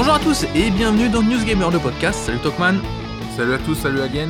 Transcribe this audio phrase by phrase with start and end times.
[0.00, 2.20] Bonjour à tous et bienvenue dans News Gamer le podcast.
[2.20, 2.76] Salut Tokman.
[3.36, 4.28] Salut à tous, salut again.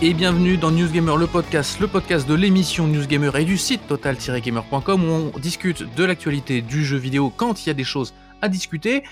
[0.00, 3.58] Et bienvenue dans News Gamer le podcast, le podcast de l'émission News Gamer et du
[3.58, 7.84] site total-gamer.com où on discute de l'actualité du jeu vidéo quand il y a des
[7.84, 9.02] choses à discuter.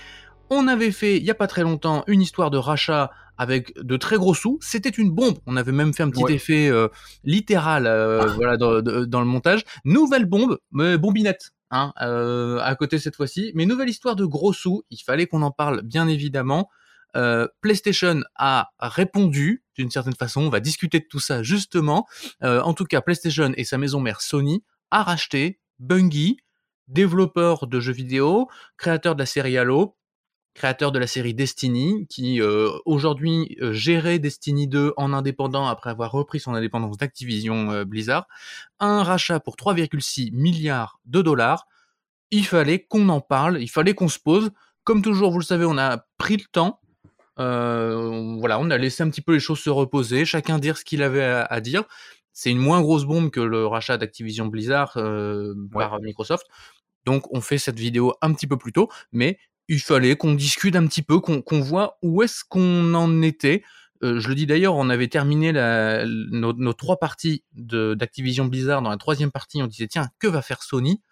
[0.49, 3.95] On avait fait il y a pas très longtemps une histoire de rachat avec de
[3.95, 4.57] très gros sous.
[4.61, 5.37] C'était une bombe.
[5.45, 6.33] On avait même fait un petit Ouais.
[6.33, 6.87] effet euh,
[7.23, 9.63] littéral euh, voilà, dans, dans le montage.
[9.85, 11.51] Nouvelle bombe, mais bombinette.
[11.71, 14.83] Hein, euh, à côté cette fois-ci, mais nouvelle histoire de gros sous.
[14.89, 16.69] Il fallait qu'on en parle, bien évidemment.
[17.15, 20.41] Euh, PlayStation a répondu d'une certaine façon.
[20.41, 22.07] On va discuter de tout ça justement.
[22.43, 26.37] Euh, en tout cas, PlayStation et sa maison mère Sony a racheté Bungie,
[26.87, 28.47] développeur de jeux vidéo,
[28.77, 29.95] créateur de la série Halo,
[30.59, 35.89] créateur de la série Destiny, qui euh, aujourd'hui euh, gérait Destiny 2 en indépendant après
[35.89, 38.27] avoir repris son indépendance d'Activision euh, Blizzard.
[38.81, 41.65] Un rachat pour 3,6 milliards de dollars.
[42.31, 44.51] Il fallait qu'on en parle, il fallait qu'on se pose.
[44.83, 46.81] Comme toujours, vous le savez, on a pris le temps.
[47.39, 50.83] Euh, voilà, on a laissé un petit peu les choses se reposer, chacun dire ce
[50.83, 51.85] qu'il avait à, à dire.
[52.33, 56.45] C'est une moins grosse bombe que le rachat d'Activision Blizzard euh, par Microsoft.
[57.05, 59.39] Donc on fait cette vidéo un petit peu plus tôt, mais
[59.69, 63.63] il fallait qu'on discute un petit peu, qu'on voit où est-ce qu'on en était.
[64.03, 68.81] Euh, je le dis d'ailleurs, on avait terminé nos, trois parties d'Activision Blizzard.
[68.81, 71.03] Dans la troisième partie, on disait tiens, que va faire Sony?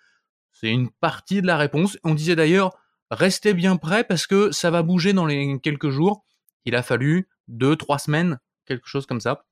[0.53, 1.99] C'est une partie de la réponse.
[2.03, 2.75] On disait d'ailleurs
[3.11, 6.25] restez bien prêts parce que ça va bouger dans les quelques jours.
[6.65, 9.45] Il a fallu deux, trois semaines, quelque chose comme ça.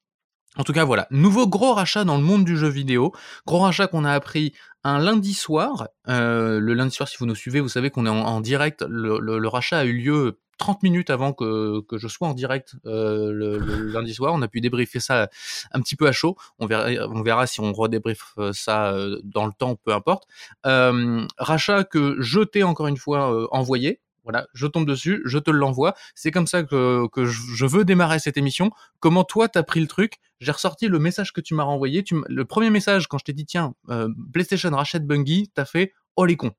[0.58, 1.08] En tout cas, voilà.
[1.12, 3.12] Nouveau gros rachat dans le monde du jeu vidéo.
[3.46, 4.54] Gros rachat qu'on a appris
[4.84, 5.88] un lundi soir.
[6.08, 8.84] Euh, le lundi soir, si vous nous suivez, vous savez qu'on est en, en direct.
[8.88, 12.34] Le, le- le rachat a eu lieu 30 minutes avant que, que je sois en
[12.34, 14.34] direct euh, le, le lundi soir.
[14.34, 15.28] On a pu débriefer ça
[15.74, 16.38] un petit peu à chaud.
[16.60, 20.24] On verra, on verra si on redébriefe ça euh, dans le temps, peu importe.
[20.66, 24.00] Euh, rachat que je t'ai encore une fois envoyé.
[24.26, 25.94] Voilà, je tombe dessus, je te l'envoie.
[26.16, 28.72] C'est comme ça que, que je veux démarrer cette émission.
[29.00, 30.16] Comment toi t'as pris le truc?
[30.40, 32.04] J'ai ressorti le message que tu m'as renvoyé.
[32.04, 35.94] Tu le premier message quand je t'ai dit tiens, euh, PlayStation rachète Bungie, t'as fait
[36.16, 36.52] oh les cons.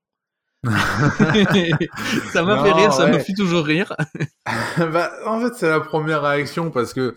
[2.33, 3.95] ça m'a fait rire, ça me fait toujours rire.
[4.79, 7.15] bah, en fait, c'est la première réaction parce que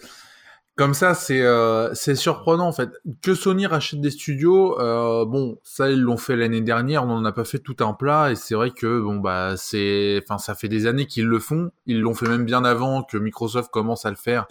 [0.79, 2.89] comme ça, c'est euh, c'est surprenant en fait
[3.21, 4.79] que Sony rachète des studios.
[4.79, 7.91] euh, bon, ça ils l'ont fait l'année dernière, on n'en a pas fait tout un
[7.91, 11.39] plat et c'est vrai que bon bah c'est, enfin ça fait des années qu'ils le
[11.39, 11.71] font.
[11.85, 14.47] Ils l'ont fait même bien avant que Microsoft commence à le faire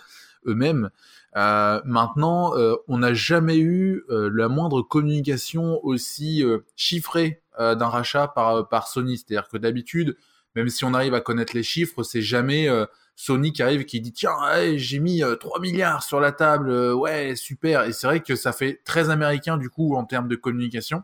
[0.46, 0.90] eux-mêmes.
[1.38, 2.52] Euh, maintenant,
[2.88, 6.44] on n'a jamais eu la moindre communication aussi
[6.76, 9.16] chiffrée d'un rachat par par Sony.
[9.16, 10.14] C'est-à-dire que d'habitude,
[10.54, 12.86] même si on arrive à connaître les chiffres, c'est jamais euh,
[13.18, 14.36] Sony qui arrive et qui dit tiens
[14.76, 17.82] j'ai mis euh, 3 milliards sur la table euh, ouais super.
[17.82, 21.02] Et c'est vrai que ça fait très américain du coup en termes de communication.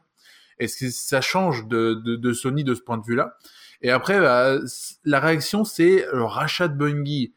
[0.60, 3.36] Est-ce que ça change de, de, Sony de ce point de vue là
[3.82, 4.58] et après bah,
[5.04, 7.34] la réaction c'est le rachat de Bungie.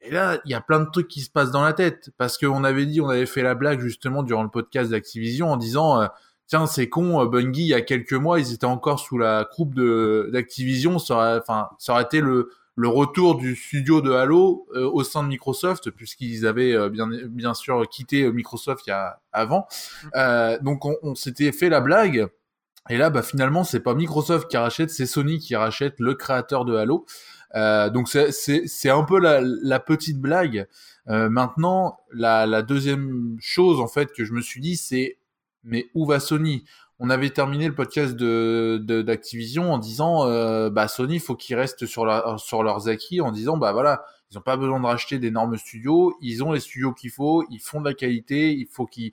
[0.00, 2.10] Et là il y a plein de trucs qui se passent dans la tête.
[2.16, 5.58] Parce qu'on avait dit on avait fait la blague justement durant le podcast d'Activision en
[5.58, 6.06] disant euh,
[6.46, 9.44] tiens c'est con euh, Bungie il y a quelques mois ils étaient encore sous la
[9.50, 14.10] croupe de d'Activision ça aurait enfin ça aurait été le le retour du studio de
[14.10, 18.90] Halo euh, au sein de Microsoft, puisqu'ils avaient euh, bien, bien sûr quitté Microsoft il
[18.90, 19.68] y a avant.
[20.16, 22.26] Euh, donc on, on s'était fait la blague.
[22.90, 26.64] Et là, bah, finalement, c'est pas Microsoft qui rachète, c'est Sony qui rachète le créateur
[26.64, 27.06] de Halo.
[27.54, 30.66] Donc c'est- un peu la, la petite blague.
[31.06, 35.16] Maintenant, la, la deuxième chose en fait que je me suis dit, c'est
[35.64, 36.64] mais où va Sony?
[37.00, 41.86] On avait terminé le podcast de d'Activision en disant euh, bah Sony faut qu'ils restent
[41.86, 45.18] sur la, sur leurs acquis en disant bah voilà ils ont pas besoin de racheter
[45.18, 48.86] d'énormes studios ils ont les studios qu'il faut ils font de la qualité il faut
[48.86, 49.12] qu'ils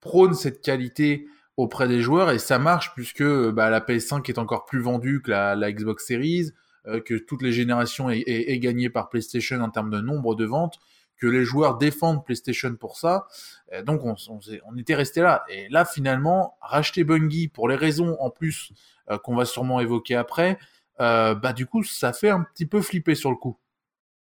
[0.00, 4.64] prônent cette qualité auprès des joueurs et ça marche puisque bah, la PS5 est encore
[4.64, 6.50] plus vendue que la, Xbox Series
[6.86, 10.78] euh, que toutes les générations est, gagnée par PlayStation en termes de nombre de ventes
[11.18, 13.26] que les joueurs défendent PlayStation pour ça
[13.72, 15.44] euh, donc on, était resté là.
[15.48, 18.72] Et là finalement, racheter Bungie pour les raisons en plus
[19.10, 20.58] euh, qu'on va sûrement évoquer après,
[21.00, 23.58] euh, bah du coup ça fait un petit peu flipper sur le coup.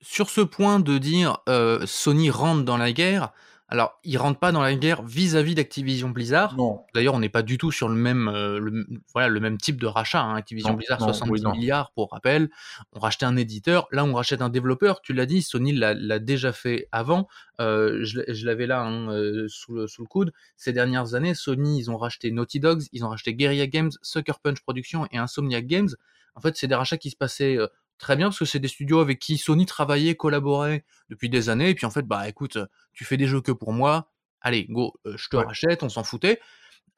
[0.02, 1.38] Sur ce point de dire
[1.86, 3.34] Sony rentre dans la guerre,
[3.72, 6.58] alors il rentre pas dans la guerre vis-à-vis d'Activision Blizzard.
[6.58, 9.58] Non, D'ailleurs, on n'est pas du tout sur le même, euh, le, voilà, le même
[9.58, 10.22] type de rachat.
[10.22, 10.36] Hein.
[10.36, 11.52] Activision Non, Blizzard, non, 70 oui, non.
[11.54, 12.50] milliards pour rappel.
[12.92, 13.88] On rachetait un éditeur.
[13.92, 15.02] Là, on rachète un développeur.
[15.02, 17.30] Tu l'as dit, Sony l'a l'a déjà fait avant.
[17.62, 20.34] Euh, je l'avais là hein, euh, sous, le, sous le coude.
[20.58, 24.34] Ces dernières années, Sony, ils ont racheté Naughty Dogs, ils ont racheté Guerrilla Games, Sucker
[24.44, 25.90] Punch Productions et Insomniac Games.
[26.36, 27.58] En fait, c'est des rachats qui se passaient
[28.02, 31.70] très bien parce que c'est des studios avec qui Sony travaillait, collaborait depuis des années.
[31.70, 32.58] Et puis en fait, bah écoute,
[32.94, 34.12] tu fais des jeux que pour moi.
[34.42, 35.46] Allez, go, euh, je te Ouais.
[35.46, 36.40] rachète, on s'en foutait.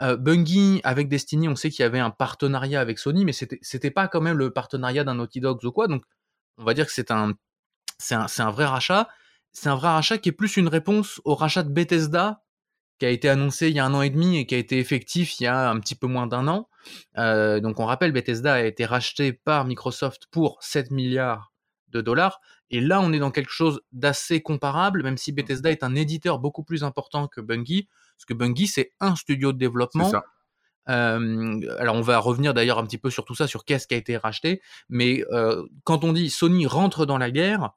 [0.01, 3.59] Euh, Bungie avec Destiny, on sait qu'il y avait un partenariat avec Sony, mais c'était
[3.61, 5.87] c'était pas quand même le partenariat d'un Naughty Dogs ou quoi.
[5.87, 6.03] Donc
[6.57, 7.33] on va dire que c'est un,
[7.99, 9.09] c'est un, un vrai rachat.
[9.53, 12.43] C'est un vrai rachat qui est plus une réponse au rachat de Bethesda
[12.99, 14.79] qui a été annoncé il y a un an et demi et qui a été
[14.79, 16.69] effectif il y a un petit peu moins d'un an.
[17.17, 21.53] Euh, donc on rappelle, Bethesda a été racheté par Microsoft pour 7 milliards
[21.89, 22.41] de dollars.
[22.69, 26.39] Et là, on est dans quelque chose d'assez comparable, même si Bethesda est un éditeur
[26.39, 27.87] beaucoup plus important que Bungie,
[28.17, 30.09] parce que Bungie, c'est un studio de développement.
[30.09, 30.23] Ça.
[30.89, 33.93] Euh, alors on va revenir d'ailleurs un petit peu sur tout ça, sur qu'est-ce qui
[33.93, 37.71] a été racheté, mais euh, quand on dit Sony rentre dans la guerre,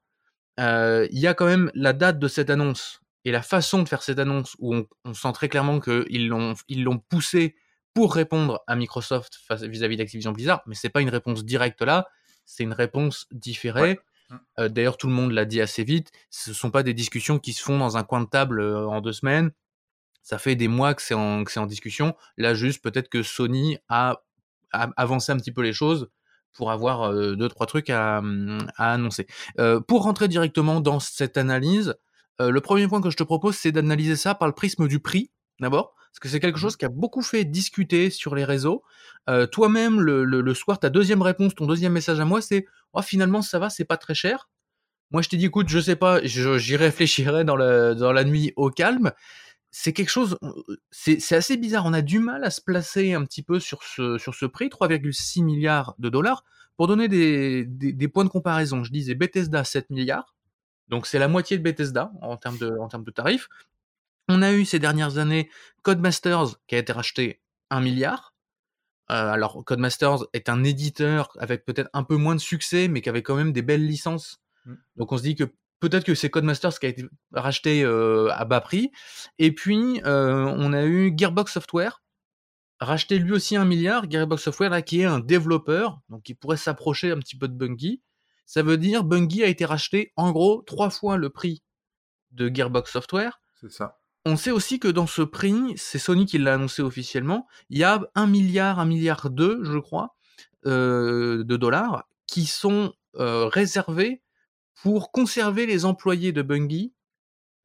[0.58, 4.02] il y a quand même la date de cette annonce et la façon de faire
[4.02, 4.74] cette annonce où
[5.04, 7.56] on, sent très clairement qu'ils l'ont ils l'ont poussé
[7.96, 12.06] pour répondre à Microsoft vis-à-vis d'Activision Blizzard, mais c'est pas une réponse directe là,
[12.44, 13.98] c'est une réponse différée.
[14.58, 16.12] Euh, d'ailleurs, tout le monde l'a dit assez vite.
[16.28, 19.00] Ce sont pas des discussions qui se font dans un coin de table euh, en
[19.00, 19.50] deux semaines.
[20.22, 22.14] Ça fait des mois que c'est en, en, discussion.
[22.36, 24.20] Là, juste peut-être que Sony a,
[24.72, 26.10] avancé un petit peu les choses
[26.52, 28.20] pour avoir euh, deux trois trucs à,
[28.76, 29.26] à annoncer.
[29.88, 31.94] pour rentrer directement dans cette analyse,
[32.40, 35.30] le premier point que je te propose, c'est d'analyser ça par le prisme du prix,
[35.60, 38.82] d'abord, parce que c'est quelque mmh chose qui a beaucoup fait discuter sur les réseaux.
[39.28, 42.64] Euh, toi-même, le, soir, ta deuxième réponse, ton deuxième message à moi, c'est
[42.94, 44.48] oh, finalement, ça va, c'est pas très cher.
[45.10, 48.70] Moi, je t'ai dit, écoute, je sais pas, j'y réfléchirai dans, dans la nuit au
[48.70, 49.12] calme.
[49.70, 50.38] C'est quelque chose,
[50.90, 51.84] c'est assez bizarre.
[51.84, 54.68] On a du mal à se placer un petit peu sur ce, sur ce prix,
[54.68, 56.44] 3,6 milliards de dollars.
[56.78, 60.34] Pour donner des, des points de comparaison, je disais Bethesda 7 milliards,
[60.88, 63.48] donc c'est la moitié de Bethesda en termes de, en termes de tarifs.
[64.28, 65.50] On a eu ces dernières années
[65.82, 67.40] Codemasters qui a été racheté
[67.70, 68.34] 1 milliard.
[69.10, 73.08] Euh, alors Codemasters est un éditeur avec peut-être un peu moins de succès, mais qui
[73.08, 74.40] avait quand même des belles licences.
[74.64, 74.74] Mmh.
[74.96, 75.44] Donc on se dit que
[75.78, 78.90] peut-être que c'est Codemasters qui a été racheté euh, à bas prix.
[79.38, 82.02] Et puis euh, on a eu Gearbox Software
[82.80, 84.10] racheté lui aussi un milliard.
[84.10, 87.54] Gearbox Software là qui est un développeur, donc qui pourrait s'approcher un petit peu de
[87.54, 88.02] Bungie.
[88.44, 91.62] Ça veut dire Bungie a été racheté en gros trois fois le prix
[92.32, 93.40] de Gearbox Software.
[93.60, 93.98] C'est ça.
[94.28, 97.84] On sait aussi que dans ce prix, c'est Sony qui l'a annoncé officiellement, il y
[97.84, 100.16] a un milliard, un milliard deux, je crois,
[100.66, 104.24] euh, de dollars qui sont euh, réservés
[104.82, 106.92] pour conserver les employés de Bungie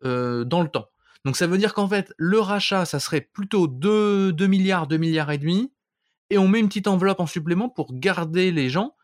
[0.06, 0.86] euh, dans le temps.
[1.26, 4.98] Donc ça veut dire qu'en fait, le rachat, ça serait plutôt 2, 2 milliards, 2
[4.98, 5.74] milliards et demi,
[6.30, 8.96] et on met une petite enveloppe en supplément pour garder les gens,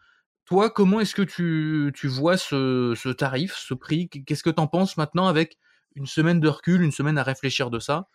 [0.46, 4.10] toi, comment est-ce que tu, vois ce, ce, tarif, ce prix?
[4.10, 5.58] Qu'est-ce que tu en penses maintenant avec
[5.98, 8.08] une semaine de recul, une semaine à réfléchir de ça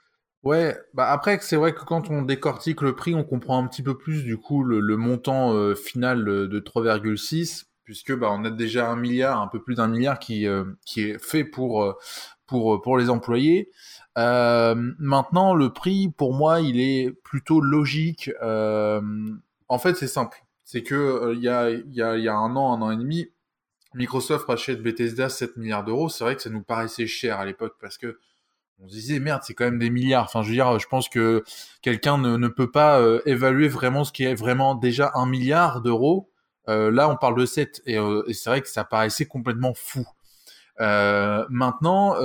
[0.43, 3.83] Ouais, bah après c'est vrai que quand on décortique le prix, on comprend un petit
[3.83, 8.91] peu plus du coup le, montant euh, final de 3,6 puisque bah on a déjà
[8.91, 11.97] un milliard, un peu plus d'un milliard qui euh, qui est fait pour euh,
[12.47, 13.71] pour pour les employés.
[14.17, 18.31] maintenant le prix pour moi il est plutôt logique.
[18.41, 21.71] en fait c'est simple c'est que il y, a, a,
[22.17, 23.29] y, a, un an, un an et demi,
[23.95, 26.09] Microsoft rachète Bethesda 7 milliards d'euros.
[26.09, 28.19] C'est vrai que ça nous paraissait cher à l'époque parce que
[28.83, 30.25] on se disait merde, c'est quand même des milliards.
[30.25, 31.45] Enfin, je veux dire, je pense que
[31.83, 36.31] quelqu'un ne, peut pas euh, évaluer vraiment ce qui est vraiment déjà un milliard d'euros.
[36.69, 39.75] Euh, là, on parle de 7 et, euh, et c'est vrai que ça paraissait complètement
[39.75, 40.05] fou.
[40.79, 42.17] maintenant,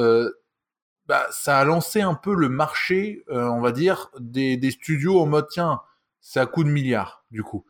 [1.06, 5.26] bah, ça a lancé un peu le marché, on va dire, des, des studios en
[5.28, 5.82] mode tiens,
[6.30, 7.64] c'est à coup de milliards, du coup.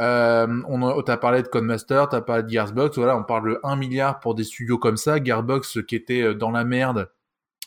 [0.00, 3.76] Euh, on t'as parlé de Codemaster, t'as parlé de Gearbox, voilà, on parle de 1
[3.76, 5.22] milliard pour des studios comme ça.
[5.22, 7.08] Gearbox qui était euh, dans la merde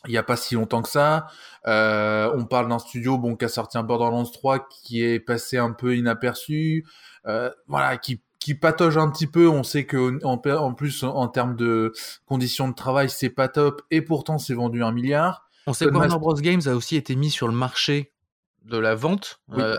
[0.06, 1.28] il y a pas si longtemps que ça.
[1.66, 5.58] Euh, on parle d'un studio bon qui a sorti un Borderlands 3 qui est passé
[5.58, 6.86] un peu inaperçu,
[7.26, 9.48] euh, voilà, qui qui patauge un petit peu.
[9.48, 11.94] On sait que en, en plus en termes de
[12.26, 15.48] conditions de travail c'est pas top et pourtant c'est vendu un milliard.
[15.68, 18.13] On sait que Warner Bros Games a aussi été mis sur le marché
[18.64, 19.78] de la vente euh,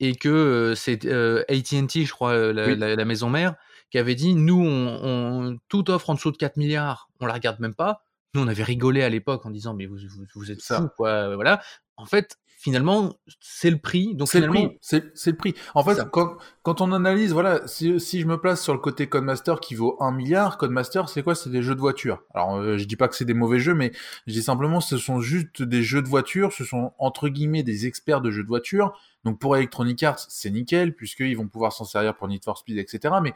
[0.00, 3.54] et que euh, c'est euh, AT&T, je crois, la, maison mère,
[3.90, 7.34] qui avait dit nous, on, on, toute offre en dessous de 4 milliards, on la
[7.34, 8.02] regarde même pas.
[8.34, 9.98] Nous, on avait rigolé à l'époque en disant mais vous,
[10.34, 11.62] vous, êtes fous quoi, voilà.
[11.96, 14.14] En fait, finalement, c'est le prix.
[14.14, 14.78] Donc c'est le prix.
[14.80, 15.54] C'est le prix.
[15.74, 19.08] En fait, quand, quand on analyse, voilà, si, si je me place sur le côté
[19.08, 21.34] Codemaster qui vaut 1 milliard, Codemaster, c'est quoi?
[21.34, 22.22] C'est des jeux de voiture.
[22.34, 23.92] Alors, euh, je dis pas que c'est des mauvais jeux, mais
[24.26, 26.52] je dis simplement, ce sont juste des jeux de voiture.
[26.52, 28.98] Ce sont entre guillemets des experts de jeux de voiture.
[29.24, 32.78] Donc pour Electronic Arts, c'est nickel puisqu'ils vont pouvoir s'en servir pour Need for Speed,
[32.78, 33.14] etc.
[33.22, 33.34] Mais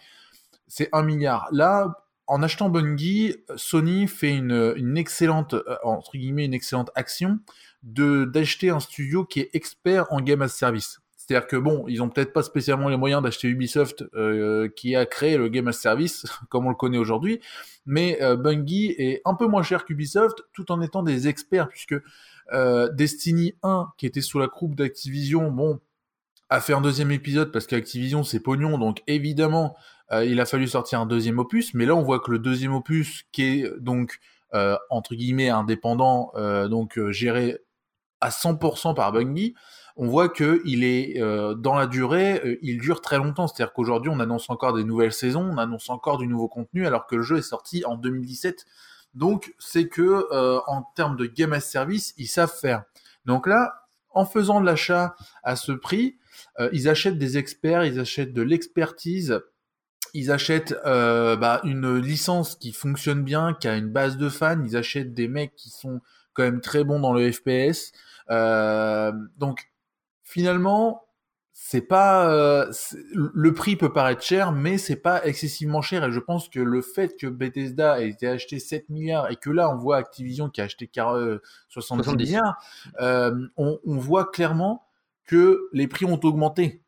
[0.67, 1.49] c'est 1 milliard.
[1.53, 7.40] Là, en achetant Bungie, Sony fait une, excellente, euh, entre guillemets, une excellente action
[7.82, 11.00] d'acheter un studio qui est expert en game as service.
[11.16, 15.06] C'est-à-dire que bon, ils ont peut-être pas spécialement les moyens d'acheter Ubisoft euh, qui a
[15.06, 17.40] créé le game as service comme on le connaît aujourd'hui,
[17.84, 21.96] mais euh, Bungie est un peu moins cher qu'Ubisoft tout en étant des experts puisque
[22.94, 25.80] Destiny 1 qui était sous la croupe d'Activision, bon,
[26.49, 29.76] a fait un deuxième épisode parce qu'Activision c'est pognon donc évidemment
[30.12, 32.75] euh, il a fallu sortir un deuxième opus, mais là on voit que le deuxième
[32.75, 34.19] opus, qui est donc
[34.55, 37.59] euh, entre guillemets indépendant, euh, donc géré
[38.21, 39.55] à 100% par Bungie,
[39.97, 41.19] on voit que il est
[41.59, 43.49] dans la durée, il dure très longtemps.
[43.49, 47.07] C'est-à-dire qu'aujourd'hui, on annonce encore des nouvelles saisons, on annonce encore du nouveau contenu, alors
[47.07, 48.67] que le jeu est sorti en 2017.
[49.14, 50.26] Donc, c'est que
[50.69, 52.85] en termes de game as service, ils savent faire.
[53.26, 56.19] Donc là, en faisant de l'achat à ce prix,
[56.73, 59.40] ils achètent des experts, ils achètent de l'expertise
[60.14, 64.62] ils achètent euh, bah, une licence qui fonctionne bien, qui a une base de fans,
[64.64, 66.00] ils achètent des mecs qui sont
[66.33, 67.93] quand même très bons dans le FPS.
[68.31, 69.71] Euh, donc
[70.23, 71.05] finalement,
[71.52, 72.71] c'est pas euh,
[73.12, 76.05] le prix peut paraître cher, mais c'est pas excessivement cher.
[76.05, 79.50] Et je pense que le fait que Bethesda ait été acheté 7 milliards et que
[79.50, 80.90] là on voit Activision qui a acheté
[81.69, 82.57] 70 milliards,
[82.99, 84.87] on, on voit clairement
[85.26, 86.83] que les prix ont augmenté.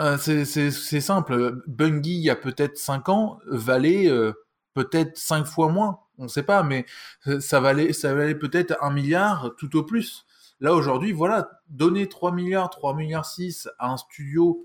[0.00, 1.62] Euh, c'est simple.
[1.66, 4.32] Bungie, il y a peut-être 5 ans, valait euh,
[4.74, 6.00] peut-être 5 fois moins.
[6.18, 6.86] On ne sait pas, mais
[7.26, 10.24] euh, ça valait, ça valait peut-être 1 milliard tout au plus.
[10.60, 14.64] Là, aujourd'hui, voilà, donner 3 milliards, 3 milliards 6 à un studio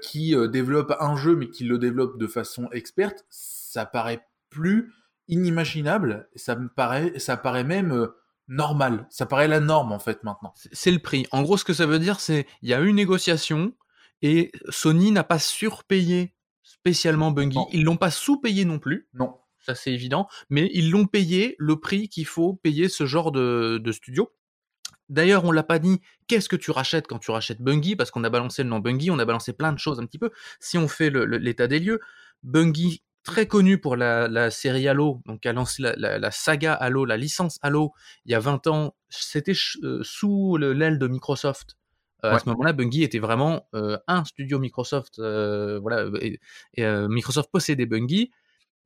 [0.00, 4.90] qui développe un jeu, mais qui le développe de façon experte, ça paraît plus
[5.28, 6.30] inimaginable.
[6.34, 8.08] Ça me paraît, ça paraît même
[8.48, 9.06] normal.
[9.10, 10.54] Ça paraît la norme, en fait, maintenant.
[10.72, 11.26] C'est le prix.
[11.30, 13.74] En gros, ce que ça veut dire, c'est il y a eu une négociation
[14.22, 17.58] et Sony n'a pas surpayé spécialement Bungie.
[17.72, 19.08] Ils l'ont pas sous-payé non plus.
[19.14, 19.36] Non.
[19.58, 20.28] Ça c'est évident.
[20.50, 24.30] Mais ils l'ont payé le prix qu'il faut payer ce genre de, studio.
[25.08, 27.94] D'ailleurs, on l'a pas dit, qu'est-ce que tu rachètes quand tu rachètes Bungie?
[27.94, 30.18] Parce qu'on a balancé le nom Bungie, on a balancé plein de choses un petit
[30.18, 30.30] peu.
[30.58, 32.00] Si on fait l'état des lieux,
[32.42, 37.58] Bungie, très connu pour la, série Halo, donc a lancé la, saga Halo, la licence
[37.62, 37.92] Halo,
[38.24, 41.76] il y a 20 ans, c'était euh, sous l'aile de Microsoft.
[42.24, 45.18] Euh, à ce moment-là, Bungie était vraiment euh, un studio Microsoft.
[45.18, 46.38] Euh, voilà, et,
[47.08, 48.30] Microsoft possédait Bungie.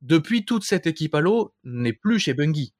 [0.03, 2.75] Depuis, toute cette équipe Halo n'est plus chez Bungie.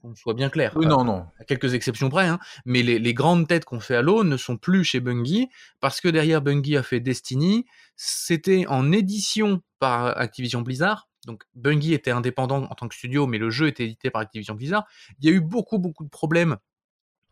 [0.00, 0.72] Qu'on soit bien clair.
[0.76, 1.26] Oui, non, non.
[1.40, 2.38] À quelques exceptions près, hein.
[2.64, 5.48] mais les, grandes têtes qu'on fait Halo ne sont plus chez Bungie
[5.80, 7.64] parce que derrière Bungie a fait Destiny.
[7.96, 11.08] C'était en édition par Activision Blizzard.
[11.26, 14.54] Donc Bungie était indépendant en tant que studio, mais le jeu était édité par Activision
[14.54, 14.84] Blizzard.
[15.18, 16.58] Il y a eu beaucoup, beaucoup de problèmes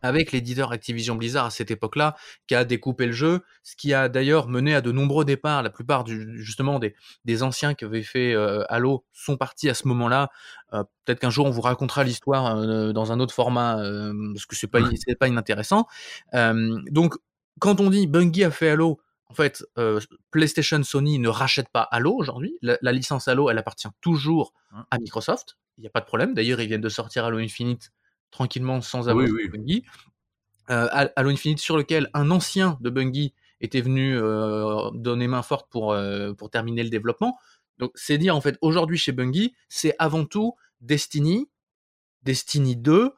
[0.02, 2.16] avec l'éditeur Activision Blizzard à cette époque-là,
[2.46, 5.62] qui a découpé le jeu, ce qui a d'ailleurs mené à de nombreux départs.
[5.62, 9.74] La plupart du, justement des, des anciens qui avaient fait euh, Halo sont partis à
[9.74, 10.30] ce moment-là.
[10.72, 13.76] Euh, peut-être qu'un jour on vous racontera l'histoire euh, dans un autre format,
[14.34, 15.86] parce que c'est pas c'est pas inintéressant.
[16.32, 17.14] donc
[17.58, 19.64] quand on dit Bungie a fait Halo, en fait,
[20.30, 22.56] PlayStation, Sony ne rachètent pas Halo aujourd'hui.
[22.62, 24.54] La, la, licence Halo, elle appartient toujours
[24.90, 25.56] à Microsoft.
[25.76, 26.34] Il n'y a pas de problème.
[26.34, 27.90] D'ailleurs, ils viennent de sortir Halo Infinite
[28.30, 29.84] tranquillement sans avoir oui, Bungie.
[30.70, 35.68] Euh, Halo Infinite sur lequel un ancien de Bungie était venu euh, donner main forte
[35.68, 37.38] pour, euh, pour terminer le développement.
[37.78, 41.48] Donc c'est dire en fait aujourd'hui chez Bungie, c'est avant tout Destiny,
[42.22, 43.12] Destiny 2,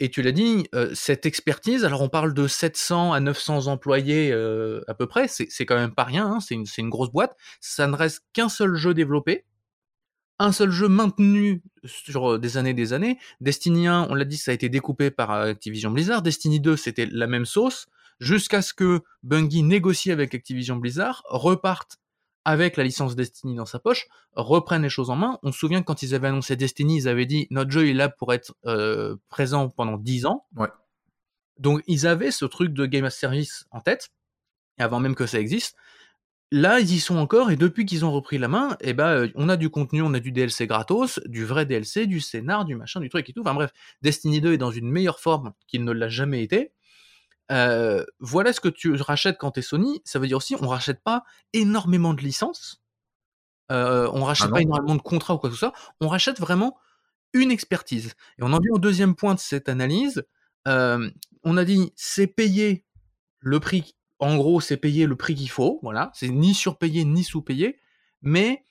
[0.00, 4.94] et tu l'as dit, cette expertise, alors on parle de 700 à 900 employés à
[4.94, 7.96] peu près, c'est quand même pas rien, hein, c'est une, une, grosse boîte, ça ne
[7.96, 9.44] reste qu'un seul jeu développé,
[10.38, 13.18] un seul jeu maintenu sur euh, des années des années.
[13.40, 16.22] Destiny 1, on l'a dit, ça a été découpé par euh, Activision Blizzard.
[16.22, 17.86] Destiny 2, c'était la même sauce,
[18.20, 21.98] jusqu'à ce que Bungie négocie avec Activision Blizzard, reparte
[22.44, 25.38] avec la licence Destiny dans sa poche, reprenne les choses en main.
[25.42, 27.92] On se souvient que quand ils avaient annoncé Destiny, ils avaient dit notre jeu est
[27.92, 30.46] là pour être euh, présent pendant 10 ans.
[30.56, 30.68] Ouais.
[31.58, 34.08] Donc ils avaient ce truc de game as service en tête,
[34.78, 35.76] avant même que ça existe.
[36.50, 39.28] Là, ils y sont encore, et depuis qu'ils ont repris la main, eh ben, euh,
[39.34, 42.74] on a du contenu, on a du DLC gratos, du vrai DLC, du scénar, du
[42.74, 43.42] machin, du truc et tout.
[43.42, 46.72] Enfin bref, Destiny 2 est dans une meilleure forme qu'il ne l'a jamais été.
[47.52, 50.00] Euh, voilà ce que tu rachètes quand t'es Sony.
[50.04, 52.82] Ça veut dire aussi, on rachète pas énormément de licences.
[53.70, 55.74] Euh, on rachète ah pas énormément de contrats ou quoi que ce soit.
[56.00, 56.78] On rachète vraiment
[57.34, 58.14] une expertise.
[58.38, 60.24] Et on en vient au deuxième point de cette analyse.
[60.64, 62.86] on a dit, c'est payer
[63.40, 67.24] le prix en gros, c'est payer le prix qu'il faut, voilà, c'est ni surpayé ni
[67.24, 67.78] sous-payé,
[68.22, 68.64] mais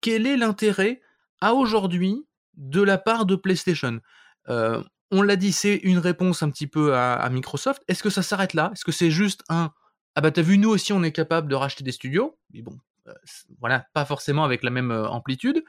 [0.00, 1.00] quel est l'intérêt
[1.40, 4.00] à aujourd'hui de la part de PlayStation?
[4.48, 7.82] Euh, On l'a dit, c'est une réponse un petit peu à, Microsoft.
[7.88, 8.70] Est-ce que ça s'arrête là?
[8.72, 9.72] Est-ce que c'est juste un
[10.16, 12.76] ah bah t'as vu, nous aussi on est capable de racheter des studios, mais bon,
[13.06, 13.14] euh,
[13.60, 15.62] voilà, pas forcément avec la même euh, amplitude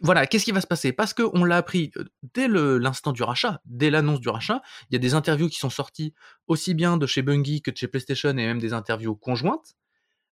[0.00, 0.92] voilà, qu'est-ce qui va se passer?
[0.92, 2.04] Parce qu'on l'a appris euh,
[2.34, 5.70] dès l'instant du rachat, dès l'annonce du rachat, il y a des interviews qui sont
[5.70, 6.14] sorties
[6.46, 9.74] aussi bien de chez Bungie que de chez PlayStation et même des interviews conjointes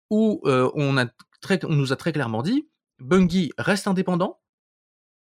[0.09, 1.05] où euh, on, a
[1.69, 2.67] nous a très clairement dit
[2.99, 4.39] Bungie reste indépendant,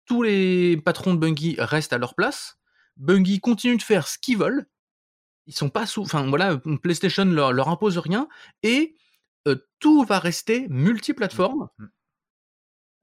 [0.07, 2.59] tous les patrons de Bungie restent à leur place,
[2.97, 4.67] Bungie continue de faire ce qu'ils veulent,
[5.47, 8.29] ils sont pas sous, enfin voilà, PlayStation leur, leur impose rien
[8.62, 8.95] et
[9.79, 11.69] tout va rester multiplateforme,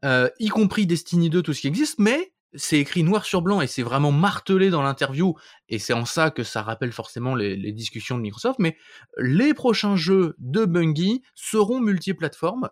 [0.04, 0.28] Mmh.
[0.40, 3.68] y compris Destiny 2, tout ce qui existe, mais c'est écrit noir sur blanc et
[3.68, 5.36] c'est vraiment martelé dans l'interview,
[5.70, 8.78] et c'est en ça que ça rappelle forcément les, discussions de Microsoft, mais
[9.18, 12.70] les prochains jeux de Bungie seront multiplateformes.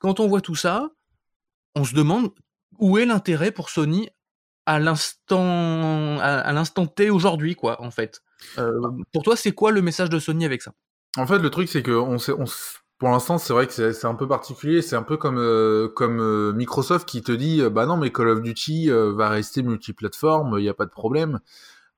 [0.00, 0.90] Quand on voit tout ça,
[1.74, 2.30] on se demande
[2.78, 4.08] où est l'intérêt pour Sony
[4.66, 8.22] à l'instant à, l'instant T aujourd'hui, quoi, en fait.
[8.58, 8.80] Euh,
[9.12, 10.72] pour toi, c'est quoi le message de Sony avec ça?
[11.16, 12.44] En fait, le truc, c'est que on on,
[12.98, 14.82] pour l'instant, c'est vrai que c'est un peu particulier.
[14.82, 18.28] C'est un peu comme euh, comme euh, Microsoft qui te dit, bah non, mais Call
[18.28, 21.38] of Duty euh, va rester multiplateforme, il n'y a pas de problème.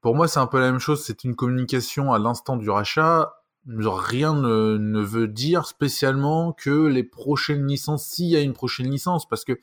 [0.02, 1.02] Pour moi, c'est un peu la même chose.
[1.02, 3.34] C'est une communication à l'instant du rachat.
[3.66, 8.90] Rien ne, ne, veut dire spécialement que les prochaines licences, s'il y a une prochaine
[8.90, 9.58] licence, parce que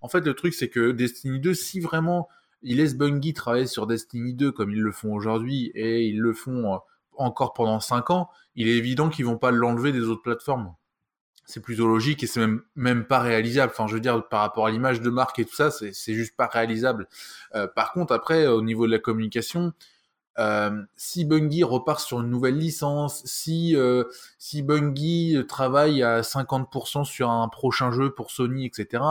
[0.00, 2.28] en fait, le truc, c'est que Destiny 2, si vraiment
[2.62, 6.32] ils laissent Bungie travailler sur Destiny 2 comme ils le font aujourd'hui et ils le
[6.32, 6.80] font
[7.16, 10.74] encore pendant 5 ans, il est évident qu'ils vont pas l'enlever des autres plateformes.
[11.46, 13.72] C'est plutôt logique et c'est même, même pas réalisable.
[13.74, 16.36] Enfin, je veux dire, par rapport à l'image de marque et tout ça, c'est juste
[16.36, 17.06] pas réalisable.
[17.54, 19.72] Euh, par contre, après, au niveau de la communication,
[20.38, 24.04] euh, si Bungie repart sur une nouvelle licence, si euh,
[24.38, 29.02] si Bungie travaille à 50% sur un prochain jeu pour Sony, etc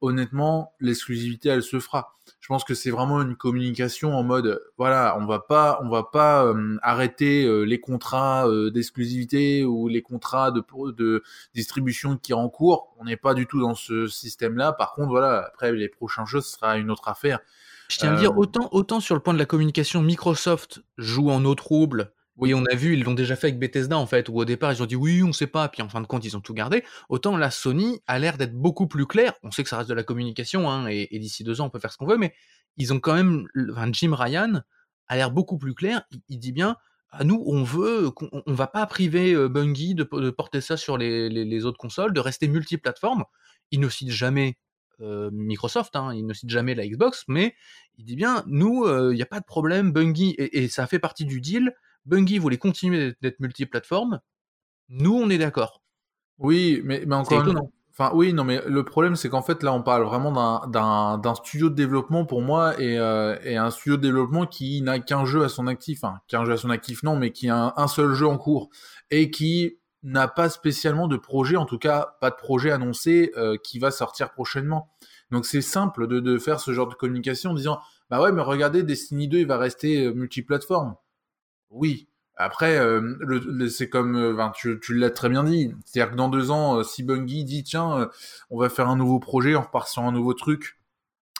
[0.00, 2.16] honnêtement, l'exclusivité, elle se fera.
[2.40, 6.04] Je pense que c'est vraiment une communication en mode, voilà, on va pas, on va
[6.04, 11.22] pas euh, arrêter euh, les contrats euh, d'exclusivité ou les contrats de, de
[11.54, 12.94] distribution qui sont en cours.
[12.98, 14.72] On n'est pas du tout dans ce système-là.
[14.72, 17.40] Par contre, voilà, après les prochains jeux, ce sera une autre affaire.
[17.88, 21.44] Je tiens à dire, autant, autant sur le point de la communication, Microsoft joue en
[21.44, 24.36] eau trouble oui, on a vu, ils l'ont déjà fait avec Bethesda en fait, où
[24.36, 26.36] au départ ils ont dit oui, on sait pas, puis en fin de compte ils
[26.36, 26.84] ont tout gardé.
[27.08, 29.34] Autant la Sony a l'air d'être beaucoup plus claire.
[29.42, 31.80] On sait que ça reste de la communication, hein, et, d'ici deux ans on peut
[31.80, 32.34] faire ce qu'on veut, mais
[32.76, 33.46] ils ont quand même,
[33.92, 34.62] Jim Ryan
[35.08, 36.02] a l'air beaucoup plus clair.
[36.28, 36.70] Il, dit bien,
[37.10, 38.10] à ah, nous on veut,
[38.46, 42.48] on, va pas priver euh, Bungie de, porter ça sur les, autres consoles, de rester
[42.48, 43.24] multiplateforme.
[43.70, 44.56] Il ne cite jamais
[45.00, 47.54] euh, Microsoft, hein, il ne cite jamais la Xbox, mais
[47.98, 50.98] il dit bien, nous, il euh, n'y a pas de problème, Bungie, et ça fait
[50.98, 51.74] partie du deal
[52.06, 54.20] Bungie voulait continuer d'être multiplateforme.
[54.88, 55.82] Nous, on est d'accord.
[56.38, 57.60] Oui, mais, mais encore une
[57.92, 60.32] Enfin, oui, non, mais le problème, c'est qu'en fait, là, on parle vraiment
[60.66, 65.00] d'un studio de développement pour moi et, euh, et un studio de développement qui n'a
[65.00, 66.02] qu'un jeu à son actif.
[66.02, 68.70] Enfin, qu'un jeu à son actif, non, mais qui a un, seul jeu en cours
[69.10, 73.56] et qui n'a pas spécialement de projet, en tout cas, pas de projet annoncé euh,
[73.62, 74.88] qui va sortir prochainement.
[75.30, 78.40] Donc, c'est simple de, de faire ce genre de communication en disant, bah ouais, mais
[78.40, 80.94] regardez, Destiny 2, il va rester euh, multiplateforme.
[81.70, 82.08] Oui.
[82.40, 85.74] Après, euh, c'est comme, euh, tu, tu l'as très bien dit.
[85.84, 88.08] C'est-à-dire que dans deux ans, euh, si Bungie dit tiens,
[88.48, 90.78] on va faire un nouveau projet, on repart sur un nouveau truc,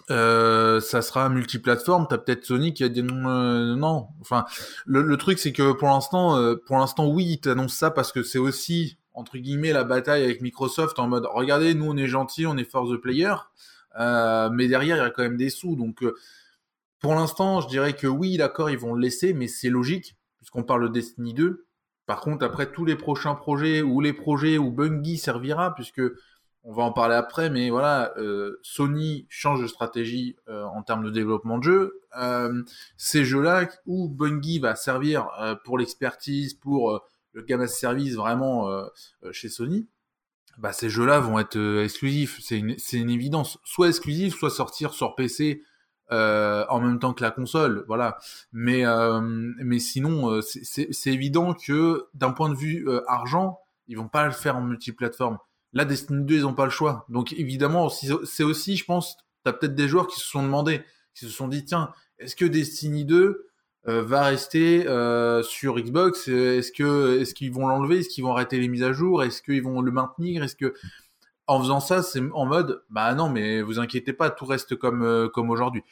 [0.09, 2.07] ça sera multiplateforme.
[2.09, 4.09] T'as peut-être Sony qui a dit non.
[4.21, 4.45] Enfin,
[4.85, 8.39] le, truc c'est que pour l'instant, pour l'instant, oui, ils t'annoncent ça parce que c'est
[8.39, 12.57] aussi entre guillemets la bataille avec Microsoft en mode regardez, nous on est gentil, on
[12.57, 13.35] est force de player,
[13.97, 15.77] mais derrière il y a quand même des sous.
[15.77, 16.05] Donc
[17.01, 20.65] pour l'instant, je dirais que oui, d'accord, ils vont le laisser, mais c'est logique puisqu'on
[20.65, 21.67] parle de Destiny 2.
[22.07, 26.03] Par contre, après tous les prochains projets ou les projets où Bungie servira, puisque
[26.63, 31.05] on va en parler après, mais voilà, euh, Sony change de stratégie euh, en termes
[31.05, 32.01] de développement de jeu.
[32.19, 32.63] Euh,
[32.97, 35.29] ces jeux-là où Bungie va servir
[35.65, 37.01] pour l'expertise, pour
[37.33, 38.69] le gamma service vraiment
[39.31, 39.87] chez Sony,
[40.59, 42.41] bah, ces jeux-là vont être exclusifs.
[42.43, 43.59] C'est une, une, évidence.
[43.65, 45.63] Soit exclusifs, soit sortir sur PC
[46.13, 48.19] euh, en même temps que la console, voilà.
[48.53, 54.09] Mais euh, mais sinon, euh, c'est évident que d'un point de vue argent, ils vont
[54.09, 55.39] pas le faire en multiplateforme.
[55.73, 57.07] Là, Destiny 2, ils ont pas le choix.
[57.09, 60.83] Donc évidemment, c'est aussi, je pense, t'as peut-être des joueurs qui se sont demandé,
[61.15, 63.47] qui se sont dit, tiens, est-ce que Destiny 2
[63.85, 64.83] va rester
[65.45, 66.27] sur Xbox?
[66.27, 68.01] Est-ce que est-ce qu'ils vont l'enlever?
[68.01, 69.23] Est-ce qu'ils vont arrêter les mises à jour?
[69.23, 70.43] Est-ce qu'ils vont le maintenir?
[70.43, 70.75] Est-ce que
[71.51, 75.03] en faisant ça, c'est en mode, bah non, mais vous inquiétez pas, tout reste comme
[75.03, 75.83] euh, comme aujourd'hui.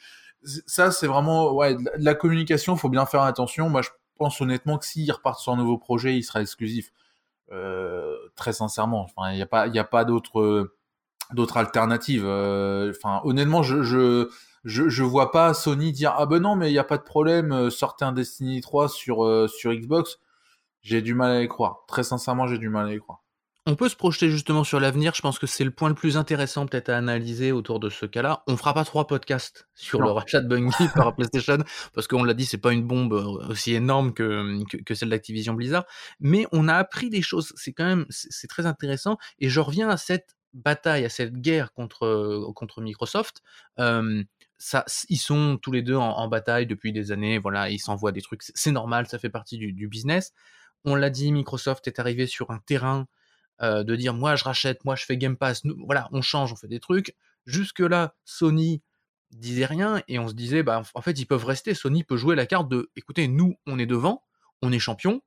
[0.43, 3.69] Ça, c'est vraiment, ouais, la communication, faut bien faire attention.
[3.69, 6.91] Moi, je pense honnêtement que s'ils repartent sur un nouveau projet, il sera exclusif.
[7.51, 10.71] Euh, très sincèrement, il n'y a pas, il a pas d'autres
[11.33, 12.23] d'autres alternatives.
[12.25, 14.29] Euh, enfin, honnêtement, je, je
[14.63, 17.03] je, je vois pas Sony dire ah ben non mais il n'y a pas de
[17.03, 20.19] problème sortez un Destiny 3 sur sur Xbox
[20.81, 23.21] j'ai du mal à y croire très sincèrement j'ai du mal à y croire
[23.69, 25.13] on peut se projeter justement sur l'avenir.
[25.13, 28.07] Je pense que c'est le point le plus intéressant peut-être à analyser autour de ce
[28.07, 28.43] cas-là.
[28.47, 31.59] On fera pas trois podcasts sur le rachat de Bungie par PlayStation
[31.93, 35.53] parce qu'on l'a dit, c'est pas une bombe euh, aussi énorme que, que, celle d'Activision
[35.53, 35.85] Blizzard.
[36.19, 37.53] Mais on a appris des choses.
[37.55, 39.17] C'est quand même c'est très intéressant.
[39.37, 43.43] Et je reviens à cette bataille, à cette guerre contre contre Microsoft.
[43.77, 47.37] ça, ils sont tous les deux en, bataille depuis des années.
[47.37, 48.41] Voilà, ils s'envoient des trucs.
[48.41, 50.33] C'est normal, ça fait partie du, du business.
[50.85, 53.05] On l'a dit, Microsoft est arrivé sur un terrain
[53.61, 56.53] euh, de dire moi je rachète, moi je fais Game Pass, nous, voilà, on change,
[56.53, 57.15] on fait des trucs.
[57.45, 58.81] Jusque-là, Sony
[59.31, 61.73] disait rien et on se disait, bah, en fait, ils peuvent rester.
[61.73, 64.23] Sony peut jouer la carte de écoutez, nous, on est devant,
[64.61, 65.21] on est champion